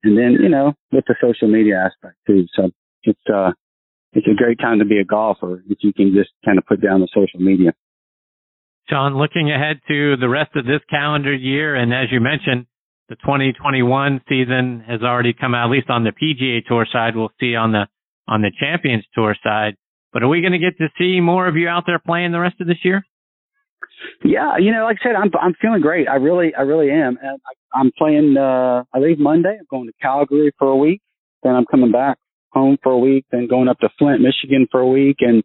and 0.04 0.18
then, 0.18 0.38
you 0.42 0.50
know, 0.50 0.74
with 0.92 1.06
the 1.08 1.16
social 1.22 1.48
media 1.48 1.76
aspect 1.86 2.18
too. 2.28 2.46
So 2.56 2.72
it's, 3.04 3.20
uh, 3.32 3.52
it's 4.14 4.28
a 4.28 4.36
great 4.36 4.60
time 4.60 4.80
to 4.80 4.86
be 4.86 5.00
a 5.00 5.06
golfer 5.06 5.64
if 5.70 5.80
you 5.82 5.94
can 5.94 6.14
just 6.14 6.32
kind 6.44 6.58
of 6.58 6.66
put 6.66 6.82
down 6.82 7.02
the 7.02 7.08
social 7.14 7.40
media. 7.40 7.74
Shaun, 8.90 9.18
looking 9.18 9.52
ahead 9.52 9.80
to 9.88 10.18
the 10.18 10.28
rest 10.28 10.56
of 10.56 10.66
this 10.66 10.82
calendar 10.90 11.34
year, 11.34 11.76
and 11.76 11.94
as 11.94 12.12
you 12.12 12.20
mentioned, 12.20 12.66
the 13.08 13.16
2021 13.16 14.22
season 14.28 14.84
has 14.88 15.02
already 15.02 15.34
come 15.34 15.54
out, 15.54 15.66
at 15.66 15.72
least 15.72 15.90
on 15.90 16.04
the 16.04 16.12
PGA 16.12 16.66
Tour 16.66 16.86
side. 16.92 17.16
We'll 17.16 17.32
see 17.40 17.56
on 17.56 17.72
the 17.72 17.88
on 18.28 18.42
the 18.42 18.52
Champions 18.60 19.06
Tour 19.14 19.36
side. 19.44 19.76
But 20.14 20.24
are 20.24 20.28
we 20.28 20.42
going 20.42 20.54
to 20.54 20.60
get 20.60 20.78
to 20.78 20.88
see 20.98 21.20
more 21.20 21.48
of 21.48 21.56
you 21.56 21.68
out 21.68 21.84
there 21.86 22.00
playing 22.00 22.32
the 22.32 22.40
rest 22.40 22.60
of 22.60 22.68
this 22.68 22.84
year? 22.84 23.04
Yeah, 24.24 24.58
you 24.60 24.72
know, 24.72 24.84
like 24.84 24.98
I 25.02 25.10
said, 25.10 25.16
I'm 25.16 25.32
I'm 25.40 25.54
feeling 25.62 25.82
great. 25.82 26.08
I 26.08 26.16
really, 26.16 26.54
I 26.56 26.62
really 26.62 26.90
am. 26.92 27.18
And 27.22 27.40
I, 27.46 27.80
I'm 27.80 27.92
playing. 27.98 28.36
uh 28.38 28.84
I 28.94 29.00
leave 29.00 29.20
Monday. 29.20 29.58
I'm 29.60 29.68
going 29.70 29.88
to 29.88 29.94
Calgary 30.02 30.52
for 30.58 30.68
a 30.68 30.78
week. 30.78 31.02
Then 31.44 31.56
I'm 31.56 31.66
coming 31.66 31.92
back 31.92 32.18
home 32.52 32.78
for 32.84 32.92
a 32.92 32.98
week. 32.98 33.26
Then 33.32 33.48
going 33.48 33.68
up 33.68 33.80
to 33.80 33.90
Flint, 33.98 34.22
Michigan 34.22 34.68
for 34.72 34.80
a 34.80 34.88
week. 34.88 35.18
And 35.20 35.44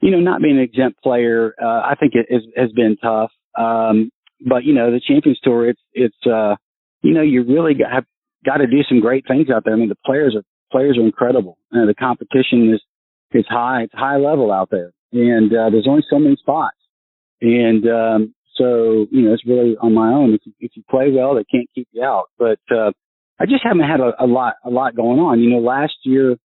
you 0.00 0.10
know, 0.10 0.20
not 0.20 0.42
being 0.42 0.56
an 0.56 0.62
exempt 0.62 1.02
player, 1.02 1.54
uh, 1.62 1.82
I 1.82 1.94
think 1.98 2.14
it 2.14 2.26
is, 2.30 2.42
has 2.56 2.72
been 2.72 2.96
tough. 3.02 3.30
Um, 3.58 4.10
but 4.46 4.64
you 4.64 4.74
know, 4.74 4.90
the 4.90 5.00
Champions 5.00 5.38
Tour, 5.42 5.68
it's 5.68 5.80
it's 5.92 6.26
uh, 6.26 6.56
you 7.02 7.12
know, 7.12 7.22
you 7.22 7.44
really 7.44 7.74
got 7.74 7.92
have 7.92 8.04
got 8.44 8.58
to 8.58 8.66
do 8.66 8.82
some 8.88 9.00
great 9.00 9.26
things 9.28 9.50
out 9.50 9.64
there. 9.64 9.74
I 9.74 9.76
mean, 9.76 9.88
the 9.88 9.96
players 10.04 10.34
are 10.36 10.42
players 10.72 10.96
are 10.98 11.04
incredible. 11.04 11.58
Uh, 11.72 11.86
the 11.86 11.94
competition 11.94 12.72
is 12.72 12.80
it's 13.32 13.48
high, 13.48 13.82
it's 13.82 13.94
high 13.94 14.16
level 14.16 14.50
out 14.52 14.70
there, 14.70 14.92
and 15.12 15.52
uh, 15.52 15.70
there's 15.70 15.86
only 15.88 16.02
so 16.10 16.18
many 16.18 16.36
spots, 16.36 16.76
and 17.40 17.86
um, 17.88 18.34
so 18.56 19.06
you 19.10 19.22
know 19.22 19.32
it's 19.32 19.46
really 19.46 19.76
on 19.80 19.94
my 19.94 20.12
own. 20.12 20.34
If 20.34 20.40
you, 20.44 20.52
if 20.60 20.72
you 20.74 20.82
play 20.88 21.10
well, 21.10 21.34
they 21.34 21.44
can't 21.44 21.68
keep 21.74 21.88
you 21.92 22.02
out. 22.02 22.26
But 22.38 22.60
uh, 22.70 22.92
I 23.38 23.46
just 23.46 23.64
haven't 23.64 23.88
had 23.88 24.00
a, 24.00 24.12
a 24.22 24.26
lot 24.26 24.54
a 24.64 24.70
lot 24.70 24.96
going 24.96 25.18
on. 25.18 25.40
You 25.40 25.50
know, 25.50 25.58
last 25.58 25.94
year 26.04 26.36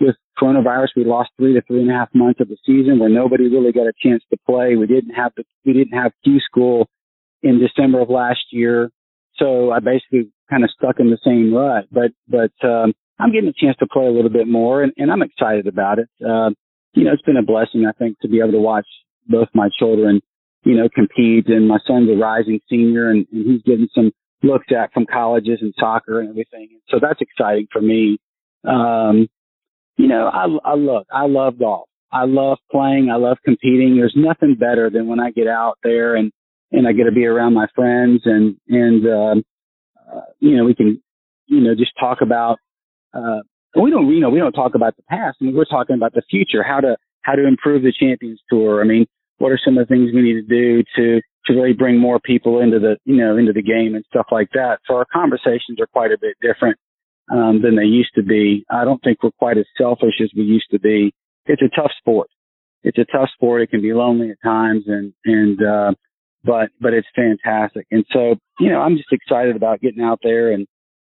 with 0.00 0.16
coronavirus, 0.40 0.88
we 0.96 1.04
lost 1.04 1.30
three 1.36 1.54
to 1.54 1.62
three 1.62 1.80
and 1.80 1.90
a 1.90 1.94
half 1.94 2.08
months 2.14 2.40
of 2.40 2.48
the 2.48 2.56
season 2.66 2.98
where 2.98 3.08
nobody 3.08 3.48
really 3.48 3.72
got 3.72 3.86
a 3.86 3.92
chance 4.00 4.22
to 4.30 4.38
play. 4.46 4.76
We 4.76 4.86
didn't 4.86 5.14
have 5.14 5.32
the 5.36 5.44
we 5.64 5.72
didn't 5.72 5.98
have 5.98 6.12
Q 6.22 6.40
school 6.40 6.88
in 7.42 7.60
December 7.60 8.00
of 8.00 8.10
last 8.10 8.40
year, 8.50 8.90
so 9.36 9.70
I 9.70 9.80
basically 9.80 10.30
kind 10.48 10.64
of 10.64 10.70
stuck 10.70 11.00
in 11.00 11.10
the 11.10 11.18
same 11.24 11.52
rut. 11.52 11.86
But 11.90 12.12
but 12.28 12.52
um, 12.66 12.94
I'm 13.18 13.32
getting 13.32 13.48
a 13.48 13.52
chance 13.52 13.76
to 13.78 13.86
play 13.86 14.06
a 14.06 14.10
little 14.10 14.30
bit 14.30 14.48
more, 14.48 14.82
and, 14.82 14.92
and 14.96 15.10
I'm 15.10 15.22
excited 15.22 15.66
about 15.66 15.98
it. 15.98 16.08
Uh, 16.24 16.50
you 16.94 17.04
know, 17.04 17.12
it's 17.12 17.22
been 17.22 17.36
a 17.36 17.42
blessing, 17.42 17.86
I 17.86 17.92
think, 17.92 18.18
to 18.20 18.28
be 18.28 18.38
able 18.38 18.52
to 18.52 18.60
watch 18.60 18.86
both 19.26 19.48
my 19.54 19.68
children, 19.78 20.20
you 20.64 20.74
know, 20.74 20.88
compete. 20.88 21.48
And 21.48 21.68
my 21.68 21.78
son's 21.86 22.10
a 22.10 22.16
rising 22.16 22.60
senior, 22.68 23.10
and, 23.10 23.26
and 23.32 23.46
he's 23.46 23.62
getting 23.62 23.88
some 23.94 24.12
looks 24.42 24.66
at 24.70 24.92
from 24.92 25.06
colleges 25.06 25.58
and 25.62 25.74
soccer 25.78 26.20
and 26.20 26.30
everything. 26.30 26.68
So 26.88 26.98
that's 27.00 27.20
exciting 27.20 27.66
for 27.72 27.80
me. 27.80 28.18
Um, 28.68 29.28
you 29.96 30.08
know, 30.08 30.28
I, 30.28 30.46
I 30.64 30.74
look, 30.74 31.06
I 31.12 31.26
love 31.26 31.58
golf. 31.58 31.88
I 32.12 32.24
love 32.26 32.58
playing. 32.70 33.10
I 33.10 33.16
love 33.16 33.38
competing. 33.44 33.96
There's 33.96 34.14
nothing 34.16 34.54
better 34.54 34.90
than 34.90 35.06
when 35.08 35.18
I 35.18 35.30
get 35.30 35.46
out 35.46 35.78
there 35.82 36.14
and, 36.14 36.30
and 36.72 36.86
I 36.86 36.92
get 36.92 37.04
to 37.04 37.12
be 37.12 37.26
around 37.26 37.54
my 37.54 37.66
friends 37.74 38.22
and, 38.24 38.56
and, 38.68 39.06
um, 39.06 39.42
uh, 40.12 40.20
you 40.40 40.56
know, 40.56 40.64
we 40.64 40.74
can, 40.74 41.02
you 41.46 41.60
know, 41.60 41.74
just 41.74 41.92
talk 41.98 42.18
about 42.20 42.58
uh, 43.14 43.40
we 43.76 43.90
don't, 43.90 44.08
you 44.12 44.20
know, 44.20 44.30
we 44.30 44.38
don't 44.38 44.52
talk 44.52 44.74
about 44.74 44.96
the 44.96 45.02
past. 45.04 45.38
I 45.40 45.44
mean, 45.44 45.56
we're 45.56 45.64
talking 45.64 45.96
about 45.96 46.14
the 46.14 46.22
future, 46.30 46.62
how 46.62 46.80
to, 46.80 46.96
how 47.22 47.34
to 47.34 47.46
improve 47.46 47.82
the 47.82 47.92
Champions 47.92 48.40
Tour. 48.48 48.80
I 48.80 48.84
mean, 48.84 49.06
what 49.38 49.52
are 49.52 49.58
some 49.64 49.76
of 49.78 49.86
the 49.86 49.92
things 49.92 50.10
we 50.14 50.22
need 50.22 50.34
to 50.34 50.42
do 50.42 50.82
to, 50.96 51.20
to 51.46 51.52
really 51.52 51.72
bring 51.72 51.98
more 51.98 52.18
people 52.20 52.60
into 52.60 52.78
the, 52.78 52.96
you 53.04 53.16
know, 53.16 53.36
into 53.36 53.52
the 53.52 53.62
game 53.62 53.94
and 53.94 54.04
stuff 54.08 54.26
like 54.30 54.48
that. 54.54 54.78
So 54.86 54.96
our 54.96 55.06
conversations 55.12 55.78
are 55.80 55.86
quite 55.86 56.12
a 56.12 56.18
bit 56.20 56.36
different, 56.40 56.78
um, 57.30 57.60
than 57.62 57.76
they 57.76 57.84
used 57.84 58.14
to 58.14 58.22
be. 58.22 58.64
I 58.70 58.84
don't 58.84 59.02
think 59.02 59.22
we're 59.22 59.30
quite 59.38 59.58
as 59.58 59.66
selfish 59.76 60.20
as 60.22 60.30
we 60.36 60.42
used 60.42 60.70
to 60.70 60.78
be. 60.78 61.12
It's 61.46 61.62
a 61.62 61.74
tough 61.74 61.92
sport. 61.98 62.28
It's 62.82 62.98
a 62.98 63.04
tough 63.04 63.30
sport. 63.34 63.62
It 63.62 63.70
can 63.70 63.82
be 63.82 63.92
lonely 63.92 64.30
at 64.30 64.36
times 64.42 64.84
and, 64.86 65.12
and, 65.24 65.62
uh, 65.62 65.92
but, 66.44 66.68
but 66.80 66.92
it's 66.92 67.08
fantastic. 67.16 67.86
And 67.90 68.04
so, 68.12 68.36
you 68.60 68.70
know, 68.70 68.80
I'm 68.80 68.96
just 68.96 69.12
excited 69.12 69.56
about 69.56 69.80
getting 69.80 70.04
out 70.04 70.20
there 70.22 70.52
and, 70.52 70.66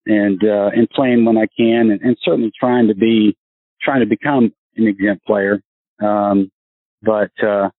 and 0.05 0.43
uh, 0.43 0.69
and 0.75 0.89
playing 0.89 1.25
when 1.25 1.37
I 1.37 1.47
can, 1.57 1.89
and, 1.91 2.01
and 2.01 2.17
certainly 2.23 2.51
trying 2.59 2.87
to 2.89 2.95
be 2.95 3.35
trying 3.81 4.01
to 4.01 4.05
become 4.05 4.53
an 4.77 4.87
exempt 4.87 5.25
player. 5.25 5.61
Um, 5.99 6.51
but 7.01 7.31
uh, 7.43 7.69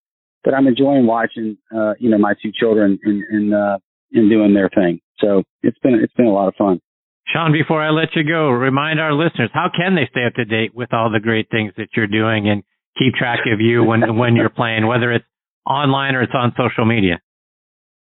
but 0.47 0.55
I'm 0.55 0.69
enjoying 0.69 1.07
watching 1.07 1.59
uh, 1.77 1.95
you 1.99 2.09
know 2.09 2.19
my 2.19 2.35
two 2.41 2.53
children 2.59 2.99
and 3.03 3.25
and 3.29 3.53
uh, 3.53 3.79
and 4.13 4.31
doing 4.31 4.55
their 4.55 4.71
thing. 4.71 5.01
So 5.19 5.43
it's 5.63 5.79
been 5.81 5.95
it's 5.95 6.15
been 6.15 6.27
a 6.27 6.33
lot 6.33 6.49
of 6.49 6.55
fun. 6.57 6.81
Shaun, 7.27 7.53
before 7.53 7.83
I 7.83 7.91
let 7.91 8.15
you 8.15 8.23
go, 8.23 8.49
remind 8.51 9.01
our 9.01 9.13
listeners 9.13 9.51
how 9.53 9.69
can 9.77 9.97
they 9.97 10.09
stay 10.09 10.25
up 10.25 10.35
to 10.35 10.45
date 10.45 10.73
with 10.73 10.95
all 10.95 11.11
the 11.11 11.19
great 11.19 11.51
things 11.51 11.73
that 11.77 11.89
you're 11.97 12.07
doing 12.07 12.49
and 12.49 12.63
keep 12.97 13.15
track 13.15 13.41
of 13.53 13.61
you 13.61 13.83
when 13.83 14.17
when 14.17 14.37
you're 14.37 14.49
playing, 14.49 14.87
whether 14.87 15.13
it's 15.13 15.25
online 15.67 16.15
or 16.15 16.23
it's 16.23 16.33
on 16.35 16.55
social 16.57 16.87
media. 16.87 17.19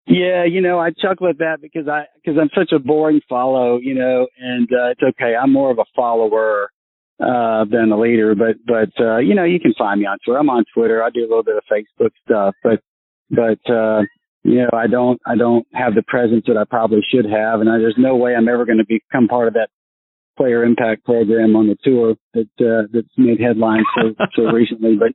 Yeah, 0.06 0.44
you 0.44 0.60
know, 0.60 0.80
I 0.80 0.90
chuckle 0.92 1.30
at 1.30 1.38
that 1.38 1.60
because 1.62 1.88
I 1.88 2.04
because 2.16 2.38
I'm 2.38 2.50
such 2.54 2.74
a 2.74 2.80
boring 2.80 3.22
follow, 3.30 3.80
you 3.82 3.96
know, 3.96 4.28
and 4.38 4.68
uh, 4.70 4.92
it's 4.92 5.02
okay. 5.02 5.34
I'm 5.42 5.54
more 5.54 5.72
of 5.72 5.80
a 5.80 5.86
follower 5.96 6.72
uh 7.20 7.66
than 7.66 7.92
a 7.92 8.00
leader, 8.00 8.36
but 8.36 8.56
but 8.66 8.90
uh 9.04 9.18
you 9.18 9.36
know, 9.36 9.44
you 9.44 9.60
can 9.60 9.74
find 9.78 10.00
me 10.00 10.08
on 10.08 10.18
Twitter. 10.24 10.40
I'm 10.40 10.50
on 10.50 10.66
Twitter. 10.74 11.04
I 11.04 11.10
do 11.10 11.22
a 11.22 11.30
little 11.30 11.44
bit 11.44 11.58
of 11.58 11.64
Facebook 11.72 12.12
stuff, 12.26 12.56
but 12.64 12.80
but 13.30 13.72
uh 13.72 14.02
you 14.44 14.62
know, 14.62 14.70
I 14.74 14.88
don't 14.88 15.22
I 15.26 15.36
don't 15.36 15.66
have 15.74 15.96
the 15.96 16.04
presence 16.08 16.46
that 16.48 16.58
I 16.58 16.64
probably 16.66 17.02
should 17.14 17.26
have 17.26 17.62
and 17.62 17.70
I, 17.70 17.78
there's 17.78 17.96
no 17.98 18.16
way 18.16 18.36
I'm 18.36 18.48
ever 18.48 18.66
going 18.66 18.80
to 18.80 18.86
become 18.86 19.28
part 19.28 19.48
of 19.48 19.54
that 19.54 19.70
player 20.38 20.64
impact 20.64 21.06
program 21.06 21.56
on 21.56 21.68
the 21.68 21.78
tour 21.84 22.16
that 22.34 22.50
uh 22.60 22.88
that's 22.92 23.14
made 23.18 23.40
headlines 23.40 23.86
so 23.96 24.16
so 24.36 24.42
recently, 24.52 24.96
but 24.96 25.12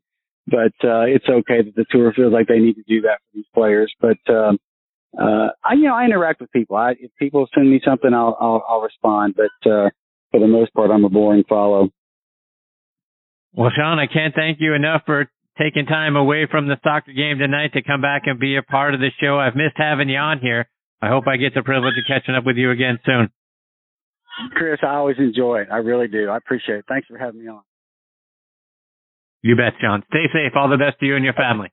but 0.47 0.89
uh 0.89 1.03
it's 1.03 1.29
okay 1.29 1.63
that 1.63 1.75
the 1.75 1.87
tour 1.91 2.13
feels 2.15 2.33
like 2.33 2.47
they 2.47 2.61
need 2.61 2.75
to 2.75 2.85
do 2.87 3.01
that 3.03 3.19
for 3.19 3.35
these 3.35 3.49
players, 3.55 3.93
but 4.01 4.19
um 4.33 4.59
uh, 5.17 5.49
I, 5.65 5.75
you 5.75 5.85
know, 5.85 5.95
I 5.95 6.05
interact 6.05 6.41
with 6.41 6.53
people. 6.53 6.77
I, 6.77 6.93
if 6.93 7.11
people 7.19 7.47
send 7.55 7.71
me 7.71 7.81
something, 7.85 8.13
I'll, 8.13 8.37
I'll, 8.41 8.63
I'll 8.69 8.81
respond. 8.83 9.37
But, 9.37 9.71
uh, 9.71 9.91
for 10.31 10.41
the 10.41 10.47
most 10.47 10.73
part, 10.75 10.91
I'm 10.91 11.05
a 11.05 11.09
boring 11.09 11.45
follow. 11.49 11.89
Well, 13.55 13.71
Shaun, 13.77 13.99
I 13.99 14.07
can't 14.07 14.35
thank 14.35 14.59
you 14.61 14.75
enough 14.75 15.03
for 15.07 15.31
taking 15.59 15.87
time 15.87 16.17
away 16.17 16.47
from 16.51 16.69
the 16.69 16.77
soccer 16.85 17.13
game 17.13 17.39
tonight 17.39 17.73
to 17.73 17.83
come 17.83 18.01
back 18.01 18.23
and 18.27 18.39
be 18.39 18.57
a 18.57 18.63
part 18.63 18.95
of 18.95 19.01
the 19.01 19.11
show. 19.21 19.39
I've 19.39 19.57
missed 19.57 19.77
having 19.77 20.09
you 20.09 20.19
on 20.19 20.39
here. 20.39 20.69
I 21.03 21.09
hope 21.09 21.25
I 21.27 21.37
get 21.37 21.55
the 21.55 21.63
privilege 21.63 21.95
of 21.99 22.05
catching 22.07 22.35
up 22.35 22.45
with 22.45 22.57
you 22.57 22.71
again 22.71 22.99
soon. 23.05 23.31
Chris, 24.55 24.79
I 24.83 24.95
always 24.95 25.17
enjoy 25.19 25.63
it. 25.63 25.69
I 25.71 25.79
really 25.79 26.07
do. 26.07 26.29
I 26.29 26.37
appreciate 26.37 26.79
it. 26.79 26.85
Thanks 26.89 27.09
for 27.09 27.19
having 27.19 27.41
me 27.41 27.49
on. 27.49 27.63
You 29.43 29.57
bet, 29.57 29.75
John. 29.81 30.03
Stay 30.11 30.27
safe. 30.33 30.53
All 30.55 30.69
the 30.69 30.77
best 30.77 30.99
to 31.01 31.07
you 31.07 31.17
and 31.17 31.25
your 31.25 31.35
family. 31.35 31.73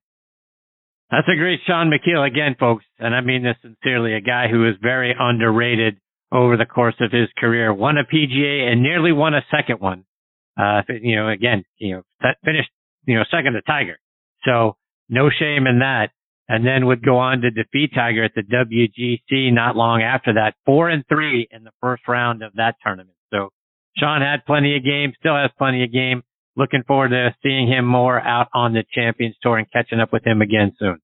That's 1.12 1.28
a 1.28 1.38
great 1.38 1.60
Shaun 1.68 1.92
Micheel 1.92 2.26
again, 2.26 2.56
folks. 2.60 2.86
And 2.98 3.14
I 3.14 3.22
mean 3.22 3.44
this 3.44 3.58
sincerely, 3.62 4.14
a 4.14 4.22
guy 4.22 4.48
who 4.50 4.68
is 4.68 4.76
very 4.82 5.14
underrated 5.18 5.98
over 6.32 6.58
the 6.58 6.66
course 6.66 6.96
of 7.00 7.12
his 7.12 7.30
career, 7.38 7.74
won 7.74 7.98
a 7.98 8.04
PGA 8.04 8.72
and 8.72 8.82
nearly 8.82 9.12
won 9.12 9.34
a 9.34 9.46
second 9.52 9.80
one. 9.80 10.06
Uh, 10.58 10.82
you 11.02 11.16
know, 11.16 11.30
again, 11.30 11.64
you 11.78 11.96
know, 11.96 12.02
finished, 12.44 12.70
you 13.06 13.16
know, 13.16 13.24
second 13.30 13.54
to 13.54 13.62
Tiger. 13.62 13.98
So 14.46 14.76
no 15.10 15.30
shame 15.30 15.68
in 15.68 15.80
that. 15.80 16.10
And 16.48 16.66
then 16.66 16.86
would 16.86 17.04
go 17.04 17.18
on 17.18 17.42
to 17.42 17.50
defeat 17.50 17.92
Tiger 17.96 18.24
at 18.24 18.34
the 18.36 18.44
WGC 18.44 19.52
not 19.52 19.76
long 19.76 20.04
after 20.04 20.34
that, 20.36 20.54
four 20.64 20.90
and 20.90 21.04
three 21.10 21.48
in 21.52 21.64
the 21.64 21.72
first 21.82 22.04
round 22.08 22.44
of 22.44 22.54
that 22.54 22.76
tournament. 22.84 23.18
So 23.34 23.50
Shaun 23.98 24.22
had 24.22 24.46
plenty 24.46 24.78
of 24.78 24.84
game, 24.84 25.14
still 25.18 25.36
has 25.36 25.50
plenty 25.58 25.84
of 25.84 25.92
game. 25.92 26.22
Looking 26.56 26.84
forward 26.88 27.10
to 27.10 27.36
seeing 27.42 27.68
him 27.68 27.86
more 27.86 28.20
out 28.20 28.48
on 28.54 28.74
the 28.74 28.86
Champions 28.94 29.36
Tour 29.42 29.58
and 29.58 29.72
catching 29.72 30.00
up 30.00 30.14
with 30.14 30.26
him 30.26 30.42
again 30.42 30.74
soon. 30.78 31.00